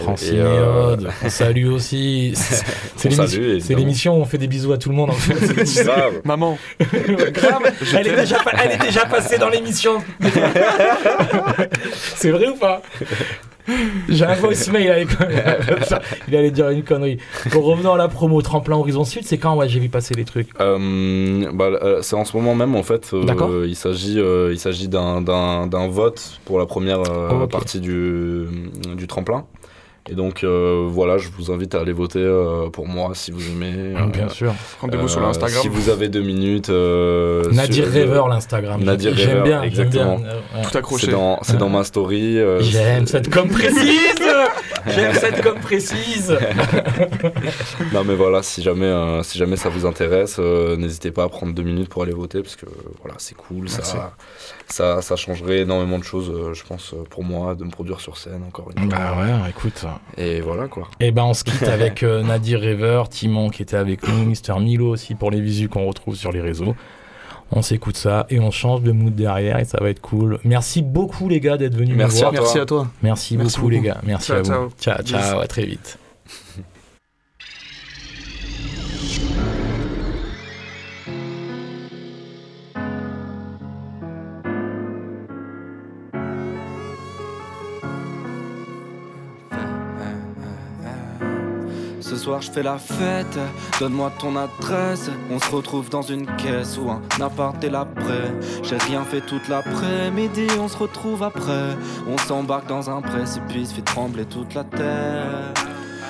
[0.01, 1.09] Francine Et, et, euh, Aude.
[1.23, 2.33] On salue aussi.
[2.35, 3.79] C'est l'émission- c'est évidemment.
[3.79, 5.83] l'émission où on fait des bisous à tout le monde en fait.
[5.85, 6.21] Grave.
[6.25, 7.61] Maman, Grave,
[7.95, 10.01] elle est, déjà, pa- elle est déjà passée dans l'émission.
[12.15, 12.81] C'est vrai ou pas?
[14.07, 15.09] J'ai un voicemail avec
[16.27, 17.17] Il allait dire une connerie.
[17.53, 20.25] Bon, revenons à la promo Tremplin Horizon Sud, c'est quand ouais, j'ai vu passer les
[20.25, 23.11] trucs Euh, bah, euh, c'est en ce moment même en fait.
[23.13, 25.21] euh, il s'agit, euh, il s'agit d'un,
[25.89, 28.45] vote pour la première Oh, partie du,
[28.95, 29.45] du tremplin.
[30.09, 33.47] Et donc euh, voilà, je vous invite à aller voter euh, pour moi si vous
[33.51, 33.73] aimez.
[33.95, 34.53] euh, Bien sûr.
[34.81, 35.61] rendez-vous sur l'Instagram.
[35.61, 36.69] Si vous avez deux minutes.
[36.69, 38.81] euh, Nadir Rêveur, l'Instagram.
[38.83, 39.83] Nadir J'aime Rêveur, bien, j'aime bien.
[39.83, 40.15] exactement.
[40.17, 40.61] Ouais.
[40.63, 41.05] Tout accroché.
[41.07, 42.39] C'est dans, dans ma story.
[42.39, 44.19] euh, J'aime cette com précise
[44.87, 46.37] J'aime cette com précise.
[47.93, 51.29] non mais voilà, si jamais, euh, si jamais ça vous intéresse, euh, n'hésitez pas à
[51.29, 52.65] prendre deux minutes pour aller voter parce que
[53.01, 54.13] voilà, c'est cool, ça,
[54.67, 58.17] ça, ça changerait énormément de choses, euh, je pense, pour moi, de me produire sur
[58.17, 58.99] scène encore une fois.
[58.99, 59.85] Bah ouais, écoute.
[60.17, 60.87] Et voilà quoi.
[60.99, 64.53] Et ben on se quitte avec euh, Nadir River, Timon qui était avec nous, Mister
[64.59, 66.75] Milo aussi pour les visus qu'on retrouve sur les réseaux.
[67.51, 70.39] On s'écoute ça et on change de mood derrière et ça va être cool.
[70.43, 72.33] Merci beaucoup les gars d'être venus Merci nous voir.
[72.33, 72.43] à toi.
[72.43, 72.87] Merci à toi.
[73.01, 73.97] Merci, Merci beaucoup, les gars.
[74.03, 74.49] Merci Ciao, à vous.
[74.49, 74.69] ciao.
[74.79, 75.97] Ciao, ciao, à très vite.
[92.19, 93.39] Soir je fais la fête,
[93.79, 95.09] donne-moi ton adresse.
[95.31, 98.33] On se retrouve dans une caisse ou un appart et l'après.
[98.61, 101.77] J'ai rien fait toute l'après-midi, on se retrouve après.
[102.07, 105.53] On s'embarque dans un précipice, fait trembler toute la terre.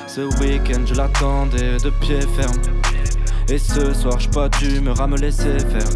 [0.07, 2.59] Ce week-end je l'attendais de pied ferme.
[3.47, 5.89] Et ce soir j'ai pas d'humeur à me laisser faire.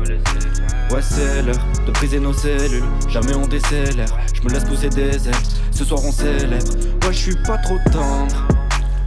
[0.91, 4.15] Ouais c'est l'heure de briser nos cellules, jamais on décélère.
[4.33, 6.71] Je me laisse pousser des ailes, ce soir on célèbre.
[7.03, 8.47] Ouais je suis pas trop tendre.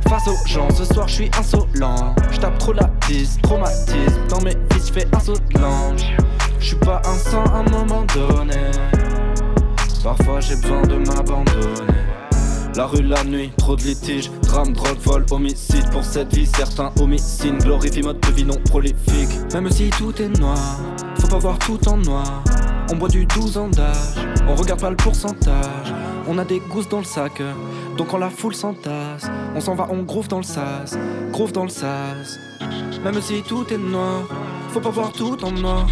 [0.09, 2.14] Face aux gens, ce soir je suis insolent.
[2.30, 4.20] Je tape trop la piste, traumatisme.
[4.28, 5.61] Dans mes fils, je fais un saut de.
[6.61, 8.70] Je suis pas un sang à un moment donné.
[10.02, 11.92] Parfois j'ai besoin de m'abandonner.
[12.76, 16.46] La rue, la nuit, trop de litiges, drame, drogue, vol, homicide pour cette vie.
[16.46, 19.30] Certains homicides glorifient mode de vie non prolifique.
[19.54, 20.78] Même si tout est noir,
[21.18, 22.44] faut pas voir tout en noir.
[22.92, 24.14] On boit du 12 ans d'âge,
[24.46, 25.92] on regarde pas le pourcentage.
[26.28, 27.40] On a des gousses dans le sac,
[27.97, 30.99] donc quand la foule s'entasse, on s'en va, on groove dans le sas,
[31.30, 32.38] groove dans le sas.
[33.03, 34.22] Même si tout est noir,
[34.77, 35.87] faut pas voir tout en noir.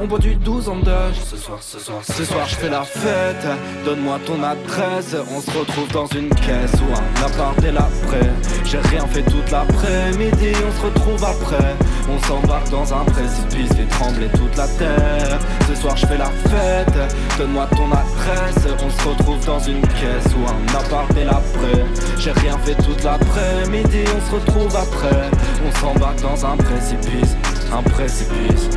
[0.00, 1.14] On boit du 12 ans d'âge.
[1.24, 3.46] Ce soir, ce soir, ce soir, je fais la fête.
[3.84, 5.14] Donne-moi ton adresse.
[5.30, 8.28] On se retrouve dans une caisse ou un appart et l'après.
[8.64, 10.52] J'ai rien fait toute l'après-midi.
[10.66, 11.76] On se retrouve après.
[12.10, 15.38] On s'embarque dans un précipice, fait trembler toute la terre.
[15.68, 17.38] Ce soir, je fais la fête.
[17.38, 18.66] Donne-moi ton adresse.
[18.84, 21.84] On se retrouve dans une caisse ou un appart et l'après.
[22.18, 24.02] J'ai rien fait toute l'après-midi.
[24.16, 25.30] On se retrouve après.
[25.64, 27.36] On s'embarque dans un précipice,
[27.74, 28.68] un précipice.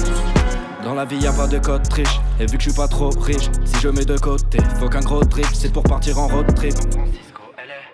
[0.84, 2.20] Dans la vie y a pas de code triche.
[2.40, 5.02] Et vu que je suis pas trop riche Si je mets de côté Faut qu'un
[5.02, 6.74] gros trip C'est pour partir en road trip.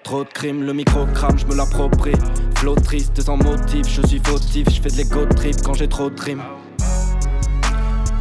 [0.04, 2.16] Trop de crimes, le micro crame, je me l'approprie.
[2.58, 6.10] Flow triste sans motif, je suis fautif Je fais de l'ego trip quand j'ai trop
[6.10, 6.42] de dream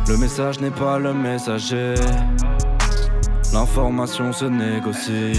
[0.09, 1.95] Le message n'est pas le messager.
[3.53, 5.39] L'information se négocie.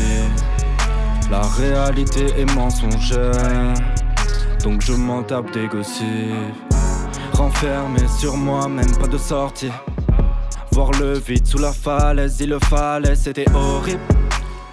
[1.32, 3.74] La réalité est mensongère.
[4.64, 5.68] Donc je m'en tape des
[7.44, 9.70] Renfermé sur moi-même, pas de sortie.
[10.72, 14.00] Voir le vide sous la falaise, il le fallait, c'était horrible.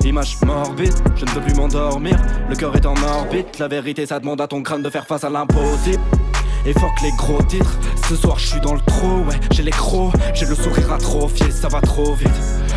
[0.04, 2.16] Image morbide, je ne peux plus m'endormir.
[2.48, 5.24] Le cœur est en orbite, la vérité ça demande à ton crâne de faire face
[5.24, 6.00] à l'impossible.
[6.64, 7.76] Et fuck les gros titres,
[8.08, 11.50] ce soir je suis dans le trou, ouais, j'ai les crocs, j'ai le sourire atrophié,
[11.50, 12.30] ça va trop vite.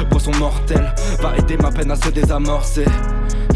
[0.09, 0.91] Boisson mortelle
[1.21, 2.85] va aider ma peine à se désamorcer.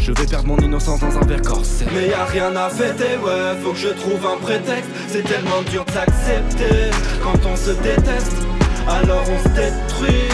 [0.08, 1.84] Je vais perdre mon innocence dans un verre corsé.
[1.94, 4.88] Mais y a rien à fêter, ouais, faut que je trouve un prétexte.
[5.06, 6.88] C'est tellement dur d'accepter
[7.22, 8.32] quand on se déteste.
[8.88, 10.30] Alors on se détruit,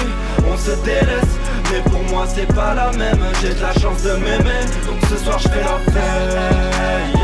[0.49, 1.35] on se délaisse.
[1.73, 4.65] Mais pour moi c'est pas la même, j'ai de la chance de m'aimer.
[4.87, 7.17] Donc ce soir je fais la fête.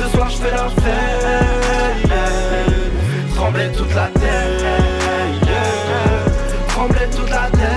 [0.00, 2.06] Ce soir je fais la fête.
[3.34, 4.78] Trembler toute la yeah.
[6.68, 7.75] Trembler toute la terre,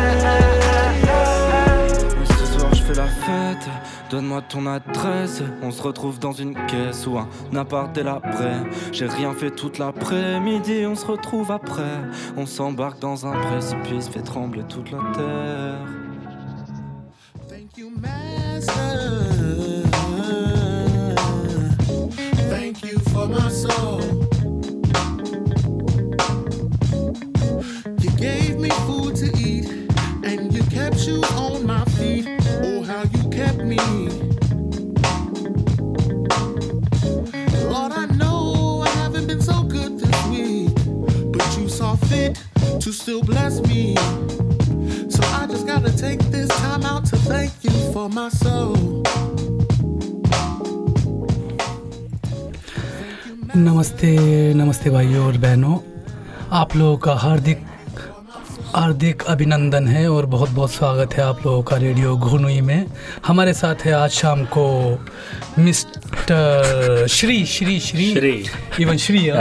[4.09, 5.43] donne-moi ton adresse.
[5.61, 8.57] On se retrouve dans une caisse ou un appart et l'après.
[8.91, 12.01] J'ai rien fait toute l'après-midi, on se retrouve après.
[12.37, 15.79] On s'embarque dans un précipice, fait trembler toute la terre.
[17.47, 19.19] Thank you, Master.
[22.49, 24.18] Thank you for my soul.
[42.89, 43.95] To still bless me.
[45.13, 48.77] So I just gotta take this time out to thank you for my soul.
[53.55, 54.11] नमस्ते
[54.53, 55.77] नमस्ते भाइयों और बहनों
[56.61, 57.65] आप लोगों का हार्दिक
[58.75, 62.85] हार्दिक अभिनंदन है और बहुत बहुत स्वागत है आप लोगों का रेडियो घुनुई में
[63.27, 64.67] हमारे साथ है आज शाम को
[65.59, 65.85] miss
[66.29, 68.43] شري شري شري شري
[68.79, 69.33] ايفن شري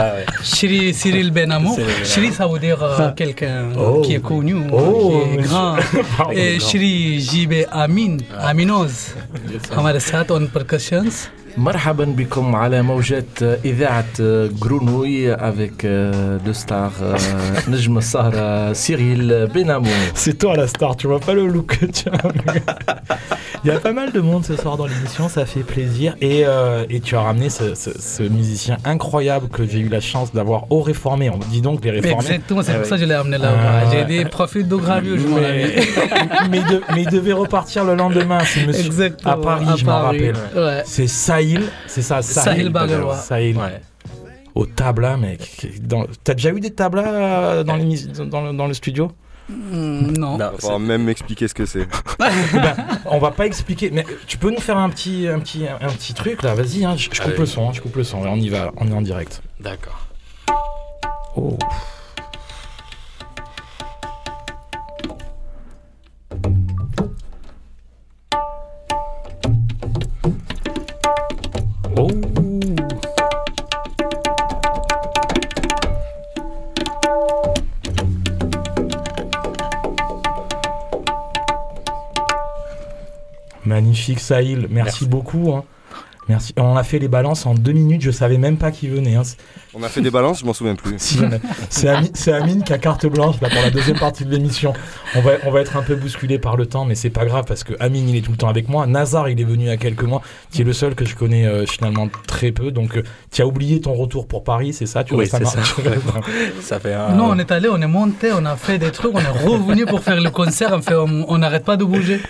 [0.43, 2.83] شري سيريل بينامو شري ça veut dire
[3.15, 3.69] quelqu'un
[4.03, 5.77] qui est connu qui est grand
[6.31, 9.07] et امين امينوز
[9.71, 11.13] عمل سات اون percussions
[11.57, 14.05] مرحبا بكم على موجات إذاعة
[14.63, 15.85] غرونوي افيك
[16.45, 16.91] دو ستار
[17.67, 21.33] نجم السهرة سيريل بينامو سي تو على ستار tu vois pas
[23.65, 26.15] Il y a pas mal de monde ce soir dans l'émission, ça fait plaisir.
[26.21, 29.99] Et, euh, et tu as ramené ce, ce- ce musicien incroyable que j'ai eu la
[29.99, 31.29] chance d'avoir au réformé.
[31.29, 32.15] On dit donc les réformés.
[32.25, 32.87] Exactement, c'est pour oui.
[32.87, 33.51] ça que je l'ai amené là.
[33.57, 35.75] Ah, J'ai des profils de gravure, je m'en mais,
[36.49, 38.85] mais il de- mais il devait repartir le lendemain, c'est monsieur.
[38.85, 40.35] Exactement, à Paris, à je m'en rappelle.
[40.55, 40.81] ouais.
[40.85, 42.71] C'est Sahil, c'est ça, Sahil.
[43.21, 43.57] Sahil.
[44.55, 45.67] Au tabla, mec.
[45.81, 46.05] Dans...
[46.23, 49.11] T'as déjà eu des tablas euh, dans, l'émis- dans, le, dans le studio?
[49.49, 50.35] Mm, Non.
[50.35, 51.87] Il va falloir même m'expliquer ce que c'est.
[52.53, 52.75] Eh ben,
[53.05, 56.13] on va pas expliquer, mais tu peux nous faire un petit, un petit, un petit
[56.13, 57.37] truc là, vas-y, hein, je, je coupe Allez.
[57.37, 59.41] le son, hein, je coupe le son, et on y va, on est en direct.
[59.59, 60.05] D'accord.
[61.35, 61.57] Oh.
[83.79, 85.53] Magnifique Sahil, merci, beaucoup.
[85.53, 85.63] hein.
[86.29, 86.53] Merci.
[86.57, 89.15] On a fait les balances en deux minutes, je savais même pas qui venait.
[89.15, 89.23] hein.
[89.75, 90.93] On a fait des balances, je m'en souviens plus.
[90.97, 91.19] Si,
[91.69, 94.73] c'est Ami- c'est Amine qui a carte blanche là, pour la deuxième partie de l'émission.
[95.15, 97.45] On va, on va être un peu bousculé par le temps, mais c'est pas grave
[97.47, 98.87] parce que Amine il est tout le temps avec moi.
[98.87, 100.21] Nazar il est venu il y a quelques mois,
[100.51, 102.71] qui est le seul que je connais euh, finalement très peu.
[102.71, 105.03] Donc euh, tu as oublié ton retour pour Paris, c'est ça?
[105.03, 105.37] Tu Oui, ça.
[105.37, 105.41] à-
[106.61, 107.09] Ça fait un.
[107.15, 109.85] Non, on est allé, on est monté, on a fait des trucs, on est revenu
[109.85, 112.21] pour faire le concert, on fait- on n'arrête pas de bouger.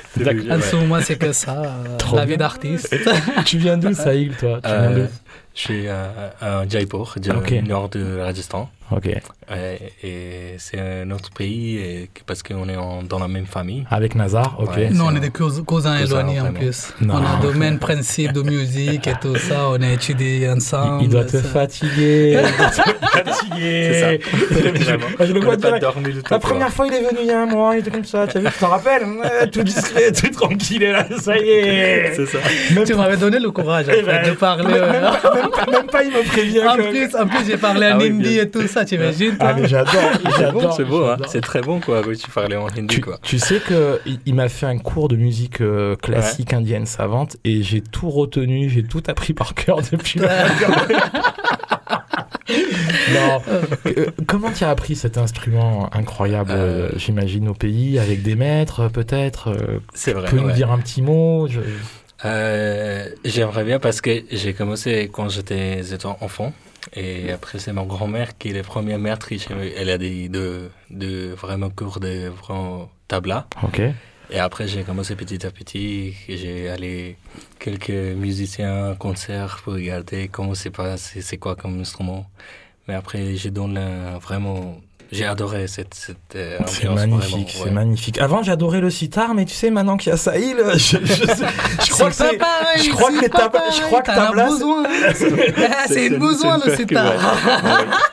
[0.51, 2.93] En ce moment, c'est que ça, euh, Trop la vie d'artiste.
[3.45, 3.88] tu viens d'où?
[3.93, 5.07] Sahil toi Tu viens Euh,
[5.55, 7.51] je suis à, à Jaipur, du Ok.
[7.67, 8.69] nord de Rajasthan.
[8.91, 9.07] Ok.
[9.51, 13.85] Euh, et c'est un autre pays parce qu'on est en- dans la même famille.
[13.91, 14.75] Avec Nazar, ok.
[14.75, 16.93] Ouais, Nous, c'est on est des cous- cousins cousin, éloignés en plus.
[17.01, 17.15] Non.
[17.15, 21.01] On a de mêmes principes de musique et tout ça, on a étudié ensemble.
[21.01, 21.43] Il, il doit te ça.
[21.43, 22.39] fatiguer.
[22.51, 23.89] il doit te fatiguer.
[23.93, 24.11] C'est ça.
[24.51, 25.05] je, Vraiment.
[25.19, 25.55] je le vois
[26.31, 28.27] La première fois, il est venu il y a un mois, il était comme ça.
[28.27, 29.03] Tu as vu, tu t'en rappelles?
[29.51, 32.13] Tout discret, tout tranquille, et là, ça y est.
[32.15, 32.37] C'est ça.
[32.73, 34.65] Même Tu m'avais donné le courage Eh ben, de parler.
[34.65, 36.61] Même, euh, même pas, même pas- même pas, il me prévient.
[36.67, 39.53] en, que- plus, en plus, j'ai parlé en Ah oui, et tout ça, t'imagines Ah,
[39.53, 39.93] mais j'adore,
[40.38, 40.73] j'adore.
[40.73, 41.17] c'est beau, hein.
[41.27, 42.01] c'est très bon quoi.
[42.07, 43.17] Oui, tu parlais en hindi Tu, quoi.
[43.21, 47.38] tu sais que il, il m'a fait un cours de musique euh, classique indienne savante
[47.43, 50.19] et j'ai tout retenu, j'ai tout appris par cœur depuis.
[53.13, 53.41] non.
[53.86, 58.88] Euh, comment tu as appris cet instrument incroyable, euh, j'imagine, au pays, avec des maîtres
[58.89, 59.53] peut-être
[59.93, 60.30] C'est vrai.
[60.30, 61.59] Tu peux nous dire un petit mot je-
[62.25, 66.51] Euh, J'aimerais bien parce que j'ai commencé quand j'étais j'étais enfant.
[66.95, 69.27] Et après, c'est ma grand-mère qui est la première maître.
[69.30, 69.45] qui-
[69.77, 73.47] Elle a des de, de vraiment cours de vraiment tabla.
[73.63, 73.82] Ok.
[74.32, 76.13] Et après, j'ai commencé petit à petit.
[76.27, 77.17] et J'ai allé
[77.59, 82.25] quelques musiciens, concerts pour regarder comment c'est pas, c'est quoi comme instrument.
[82.88, 84.80] Mais après, j'ai donné un- vraiment,
[85.12, 87.72] j'ai adoré cette, cette euh, C'est ambiance, magnifique, c'est ouais.
[87.72, 88.20] magnifique.
[88.20, 91.45] Avant, j'adorais le sitar, mais tu sais, maintenant qu'il y a Sahil, je, je, sais-
[91.86, 92.38] je crois que C'est
[92.78, 92.84] c'est.
[92.84, 94.84] Je crois que c'est tab- je crois que c'est- besoin.
[95.88, 97.14] C'est une besoin le sitar.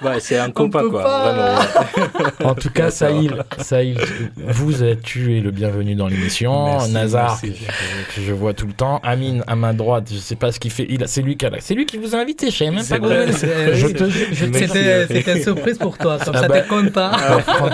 [0.02, 0.08] ouais.
[0.08, 2.50] Ouais, c'est un compas peut quoi, pas- vraiment.
[2.50, 3.98] En tout cas, Sahil, Sahil,
[4.36, 6.86] vous êtes tu es le bienvenu dans l'émission.
[6.88, 7.52] Nazar, merci.
[7.52, 9.00] que je, que je vois tout le temps.
[9.02, 10.86] Amine, à ma droite, je sais pas ce qu'il fait.
[10.88, 12.50] Il, a- c'est lui qui a, c'est lui qui vous a invité.
[12.50, 16.62] Je savais même C'est pas c'est- C'était une surprise pour toi, comme Ah ça bah.
[16.96, 17.68] Ah, fran-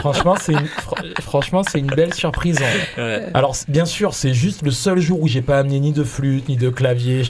[0.00, 2.58] franchement, c'est une, fr- franchement, c'est une belle surprise.
[2.60, 3.00] hein.
[3.02, 3.26] Ouais.
[3.34, 6.48] Alors, bien sûr, c'est juste le seul jour où j'ai pas amené ni de flûte,
[6.48, 7.22] ni de clavier.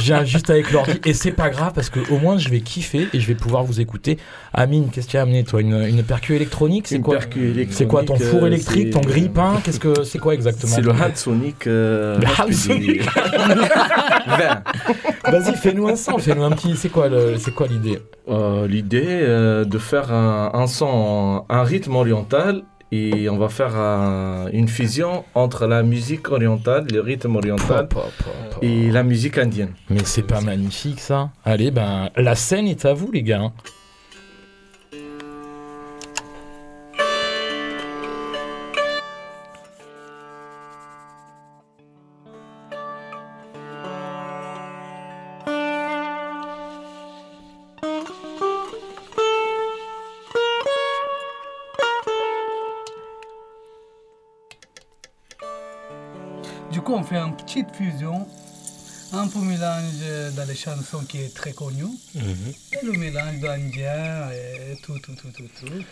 [0.00, 0.92] Viens juste avec l'ordi.
[1.04, 3.64] Et c'est pas grave parce que au moins, je vais kiffer et je vais pouvoir
[3.64, 4.18] vous écouter.
[4.52, 5.60] Amine, qu'est-ce que tu as amené, toi?
[5.60, 7.18] Une, une percu électronique C'est Une quoi?
[7.70, 9.60] C'est quoi ton four euh, électrique, ton c'est- grille-pain?
[9.64, 10.72] Qu'est-ce que c'est quoi exactement?
[10.74, 11.66] C'est le Hatsonic.
[11.66, 13.00] Euh, Le Hatsonic.
[13.00, 13.00] dis
[14.26, 14.62] 20.
[15.30, 16.76] Vas-y, fais-nous un son, fais-nous un petit.
[16.76, 17.98] C'est quoi le- c'est quoi l'idée?
[18.28, 23.74] Euh, L'idée euh, de faire un, un son, un rythme oriental et on va faire
[23.76, 27.88] un- une fusion entre la musique orientale, le rythme oriental
[28.62, 29.72] et la musique indienne.
[29.90, 33.50] Mais c'est pas magnifique ça Allez, ben la scène est à vous les gars.
[57.04, 58.26] Fait une petite fusion
[59.12, 61.84] un peu mélange dans les chansons qui est très connu.
[62.14, 62.52] Mhm.
[62.72, 65.84] Et le mélange d'indien et tout, tout, tout, tout, tout.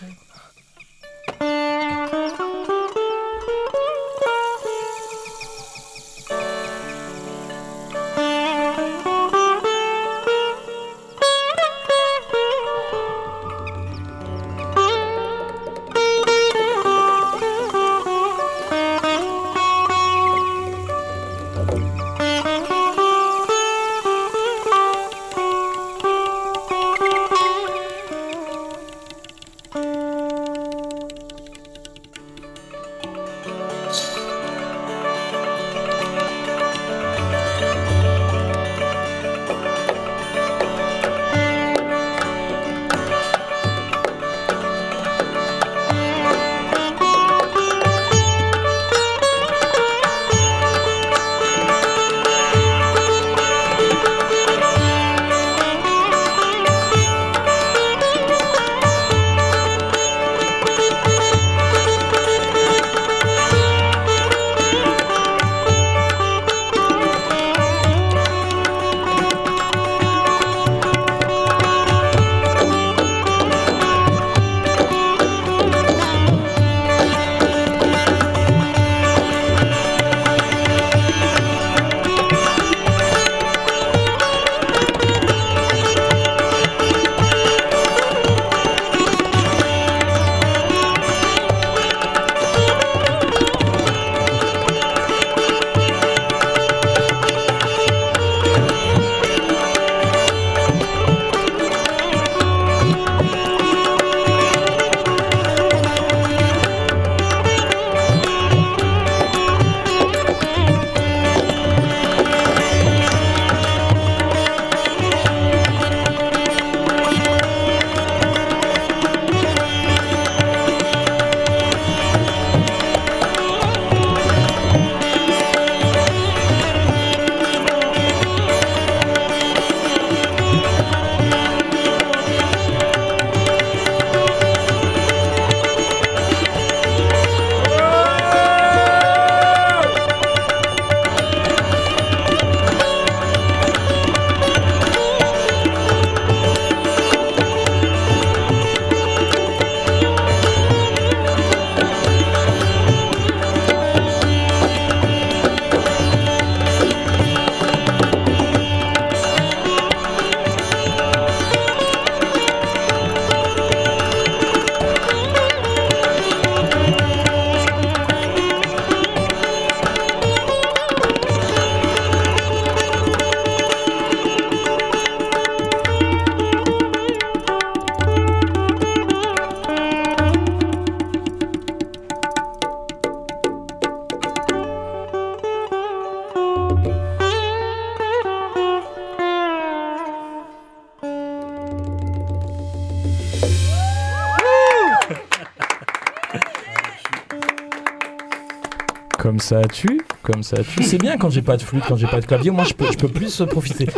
[199.32, 200.82] Comme ça tue, comme ça tue.
[200.82, 202.50] C'est bien quand j'ai pas de flûte, quand j'ai pas de clavier.
[202.50, 203.88] Moi, je peux, je peux plus profiter.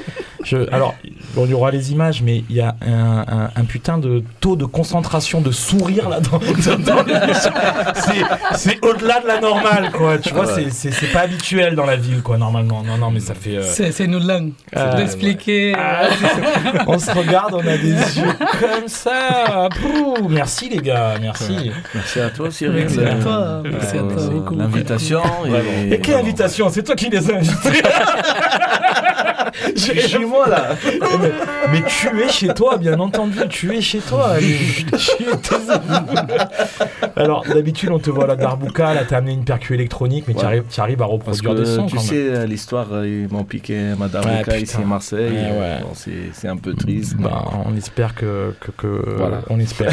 [0.45, 0.95] Je, alors,
[1.35, 4.22] bon, il y aura les images, mais il y a un, un- un putain de
[4.41, 7.05] taux de concentration, de sourire là dans, dans.
[8.57, 10.18] C'est- au-delà de la normale, quoi.
[10.18, 12.82] Tu vois, c'est- pas habituel dans la ville, quoi, normalement.
[12.82, 13.57] Non, non, mais ça fait.
[13.57, 14.53] euh, C'est une langue.
[14.74, 15.74] Ah, D'expliquer.
[15.76, 16.09] Ah,
[16.87, 19.68] on se regarde, on a des yeux comme ça.
[19.80, 21.70] Pouh, merci les gars, merci.
[21.95, 22.74] Merci à toi, Cyril.
[22.74, 24.55] Merci à toi, Euh, merci à toi euh, beaucoup.
[24.57, 25.20] L'invitation.
[25.91, 26.68] Et, quelle invitation?
[26.70, 27.82] C'est toi qui les as invités.
[29.76, 30.70] J'ai chez moi là.
[31.20, 31.30] mais,
[31.72, 33.38] mais tu es chez toi, bien entendu.
[33.48, 34.30] Tu es chez toi.
[37.16, 40.34] Alors d'habitude on te voit à la Darbuka, là t'as amené une percu électronique, mais
[40.34, 40.46] tu Ouais.
[40.46, 41.86] arrives, tu arrives à Parce reproduire que des sons.
[41.86, 44.57] tu sais, l'histoire, euh, ils m'ont piqué Madame Ouais, Oka putain.
[44.59, 45.30] ici à Marseille.
[45.30, 45.82] Ouais, euh, ouais.
[45.82, 47.14] bon, c'est- un peu triste.
[47.18, 49.40] mais- Bah, on espère que, que, que- Voilà.
[49.48, 49.92] on espère.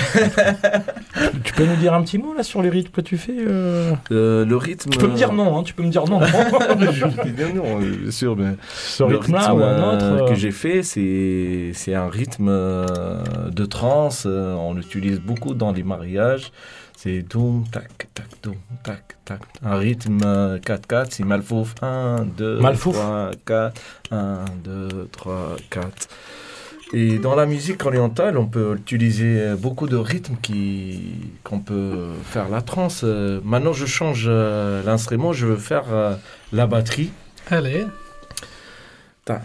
[1.44, 3.92] tu peux nous dire un petit mot là sur les rythmes que tu fais euh
[4.12, 4.90] Euh, le rythme.
[4.90, 6.20] Tu peux me dire non, hein, tu peux me dire non.
[6.22, 9.20] Je vais dire non, bien sûr, mais Ce le
[9.54, 14.26] ou un euh, autre, euh, que j'ai fait, c'est un rythme euh, de trance.
[14.26, 16.52] on l'utilise beaucoup dans les mariages.
[16.96, 19.40] C'est doum, tac, tac, doum, tac, tac.
[19.64, 21.74] Un rythme euh, 4-4, c'est Malfouf.
[21.82, 22.96] 1, 2, Malfouf.
[22.96, 23.82] 3, 4.
[24.12, 26.08] 1, 2, 3, 4.
[26.94, 32.50] Et dans la musique orientale, on peut utiliser beaucoup de rythmes qui qu'on peut faire
[32.50, 33.04] la trance.
[33.04, 35.86] Maintenant, je change l'instrument, je veux faire
[36.52, 37.10] la batterie.
[37.50, 37.86] Allez.
[39.24, 39.42] Ta.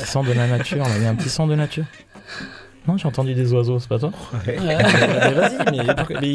[0.00, 0.96] Petit son de la nature, là.
[0.96, 1.84] il y a un petit son de nature.
[2.88, 4.10] Non, j'ai entendu des oiseaux, c'est pas toi
[4.46, 4.56] Ouais.
[4.64, 4.74] mais
[5.32, 6.34] Vas-y, mais, mais-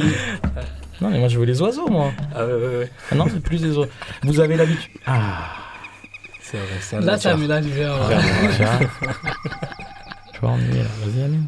[1.01, 2.11] Non, mais moi je veux les oiseaux, moi.
[2.36, 2.91] Ah ouais, ouais, ouais.
[3.11, 3.89] Ah non, c'est plus des oiseaux.
[4.24, 4.91] Vous avez l'habitude.
[5.07, 5.49] Ah.
[6.41, 7.47] C'est vrai, c'est un Là, ça nature.
[7.47, 7.91] mélange bien.
[7.93, 7.97] ouais.
[8.16, 8.80] Vraiment, tiens.
[10.34, 11.45] Tu vas ennuyer là, vas-y, amène.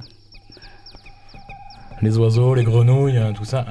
[2.02, 3.66] Les oiseaux, les grenouilles, euh, tout ça.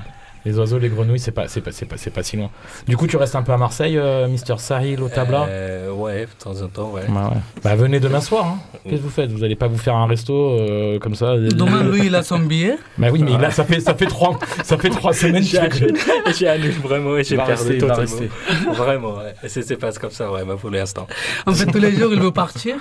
[0.47, 2.51] Les oiseaux, les grenouilles, c'est pas, c'est pas, c'est pas, c'est pas si loin.
[2.87, 6.27] Du coup, tu restes un peu à Marseille, euh, Mister Sahil au tabla Euh, ouais,
[6.27, 7.03] de temps en temps, ouais.
[7.09, 7.41] Bah ouais.
[7.65, 8.47] Bah venez demain soir.
[8.47, 8.79] Hein.
[8.85, 9.33] Qu'est-ce que vous faites?
[9.33, 11.37] Vous allez pas vous faire un resto euh, comme ça?
[11.37, 12.79] Demain, lui, il a son billet.
[12.97, 15.43] Bah oui, mais là, ça fait, ça fait trois, ça fait trois semaines.
[15.43, 15.95] J'ai annulé,
[16.39, 18.17] j'ai annulé vraiment et j'ai perdu totalement.
[18.73, 19.35] Vraiment, ouais.
[19.43, 21.09] Et c'est c'est pas comme ça, ouais, bah, pour l'instant.
[21.45, 22.77] En fait, tous les jours, il veut partir.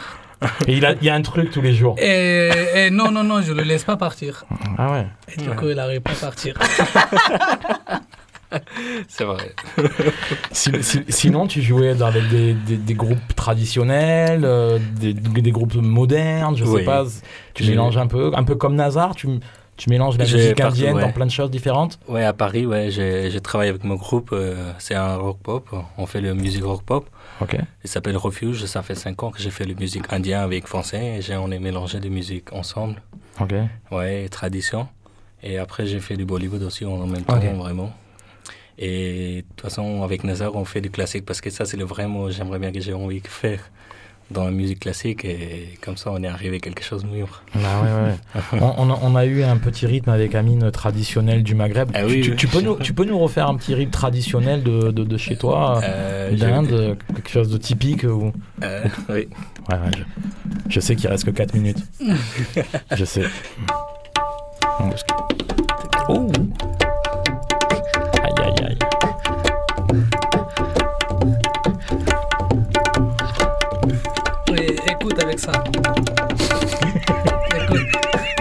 [0.67, 1.95] Et il, a, il y a un truc tous les jours.
[1.99, 4.45] Et, et non, non, non, je le laisse pas partir.
[4.77, 5.07] Ah ouais.
[5.33, 6.55] Et du coup, il n'arrive pas à partir.
[9.07, 9.53] C'est vrai.
[10.51, 15.51] Si- si- sinon, tu jouais dans- avec des, des, des groupes traditionnels, euh, des, des
[15.51, 16.83] groupes modernes, je sais Oui.
[16.85, 17.03] pas.
[17.53, 19.27] Tu mélanges un peu, un peu comme Nazar, tu,
[19.75, 21.01] tu mélanges la musique partout, indienne ouais.
[21.01, 21.99] dans plein de choses différentes.
[22.07, 24.29] Ouais, à Paris, ouais, j'ai j'ai travaillé avec mon groupe.
[24.31, 25.67] euh, c'est un rock pop.
[25.97, 27.09] On fait le musique rock pop.
[27.41, 27.57] Ok.
[27.83, 28.65] Il s'appelle Refuge.
[28.65, 31.19] Ça fait 5 ans que j'ai fait le musique indien avec français.
[31.19, 33.01] Et on est mélangé des musiques ensemble.
[33.39, 33.53] Ok.
[33.91, 34.87] Ouais, tradition.
[35.43, 37.93] Et après, j'ai fait du Bollywood aussi en même temps, vraiment.
[38.77, 41.85] Et de toute façon, avec Nazar, on fait du classique parce que ça, c'est le
[41.85, 43.69] vrai mot, j'aimerais bien que j'ai envie de faire
[44.31, 45.23] dans la musique classique.
[45.25, 47.43] Et comme ça, on est arrivé à quelque chose de mûr.
[47.55, 48.41] Ouais, ouais.
[48.61, 51.89] on, on a, on a eu un petit rythme avec Amine traditionnel du Maghreb.
[51.93, 52.35] Ah tu, oui, tu- oui.
[52.37, 55.35] tu peux nous, tu peux nous refaire un petit rythme traditionnel de, de, de chez
[55.37, 58.31] toi, Euh, d'Inde, quelque chose de typique ou...
[58.63, 59.27] Euh, oui.
[59.69, 60.03] Ouais, je,
[60.69, 61.79] je sais qu'il reste que 4 minutes.
[62.95, 63.23] je sais.
[66.07, 66.31] Oh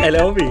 [0.06, 0.44] Elle a envie.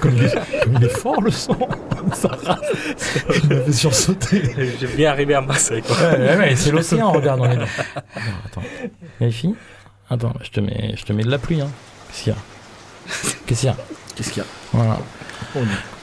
[0.00, 1.56] Comme il, est, comme il est fort le son.
[2.12, 2.58] Ça rase.
[3.42, 4.42] Il m'a fait sursauter.
[4.80, 5.82] J'ai bien arrivé à Marseille.
[5.82, 5.96] Quoi.
[5.96, 7.66] Ouais, ouais, ouais, c'est l'océan, regarde, on est dans.
[10.10, 11.68] Attends, je te mets, je te mets de la pluie, hein.
[12.08, 12.38] Qu'est-ce qu'il y a?
[13.46, 13.76] Qu'est-ce qu'il y a?
[14.16, 14.48] Qu'est-ce qu'il y a?
[14.72, 14.98] Voilà.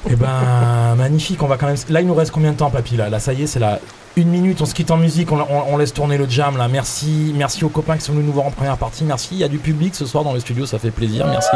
[0.10, 1.76] Eh ben, magnifique, on va quand même.
[1.90, 3.80] Là, il nous reste combien de temps, papy Là, là ça y est, c'est la
[4.16, 6.68] une minute, on se quitte en musique, on, on- on laisse tourner le jam là.
[6.68, 9.04] Merci, merci aux copains qui sont venus nous voir en première partie.
[9.04, 11.28] Merci, il y a du public ce soir dans le studio, ça fait plaisir.
[11.28, 11.50] Merci.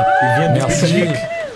[0.53, 0.93] merci.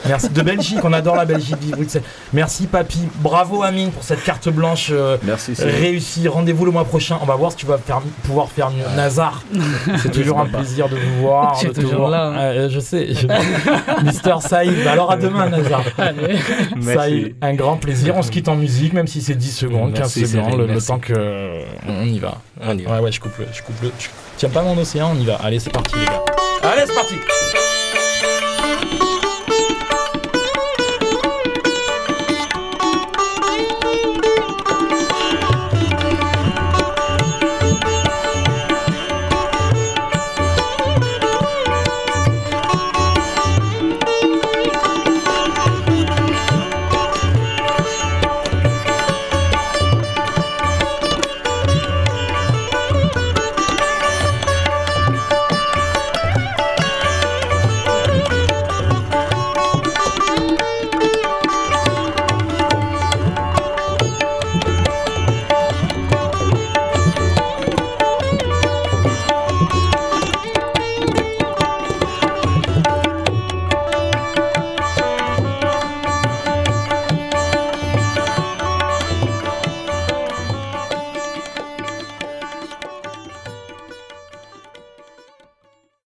[0.07, 2.03] Merci de Belgique, on adore la Belgique, vive Bruxelles.
[2.33, 6.27] Merci papy, bravo Amine pour cette carte blanche euh, Merci, réussie.
[6.27, 8.83] Rendez-vous le mois prochain, on va voir si tu vas faire- pouvoir faire mieux.
[8.95, 9.43] Nazar,
[10.01, 11.57] c'est toujours un plaisir de vous voir.
[11.59, 12.37] Tu es toujours là, hein.
[12.37, 13.27] Euh, je sais, je...
[14.03, 15.83] Mister Saïd, bah alors à demain Nazar.
[15.97, 16.37] Allez.
[16.81, 18.15] Saïd, un grand plaisir.
[18.15, 20.99] On se quitte en musique, même si c'est 10 secondes, 15 Merci, secondes, le, temps
[20.99, 21.13] que.
[21.15, 22.39] euh, On y va.
[22.61, 22.95] On y va.
[22.95, 23.45] Ouais, ouais, je coupe le.
[23.53, 23.91] Je coupe le.
[23.99, 25.35] je- Tiens pas mon océan, on y va.
[25.43, 26.23] Allez, c'est parti, les gars.
[26.63, 27.15] Allez, c'est parti!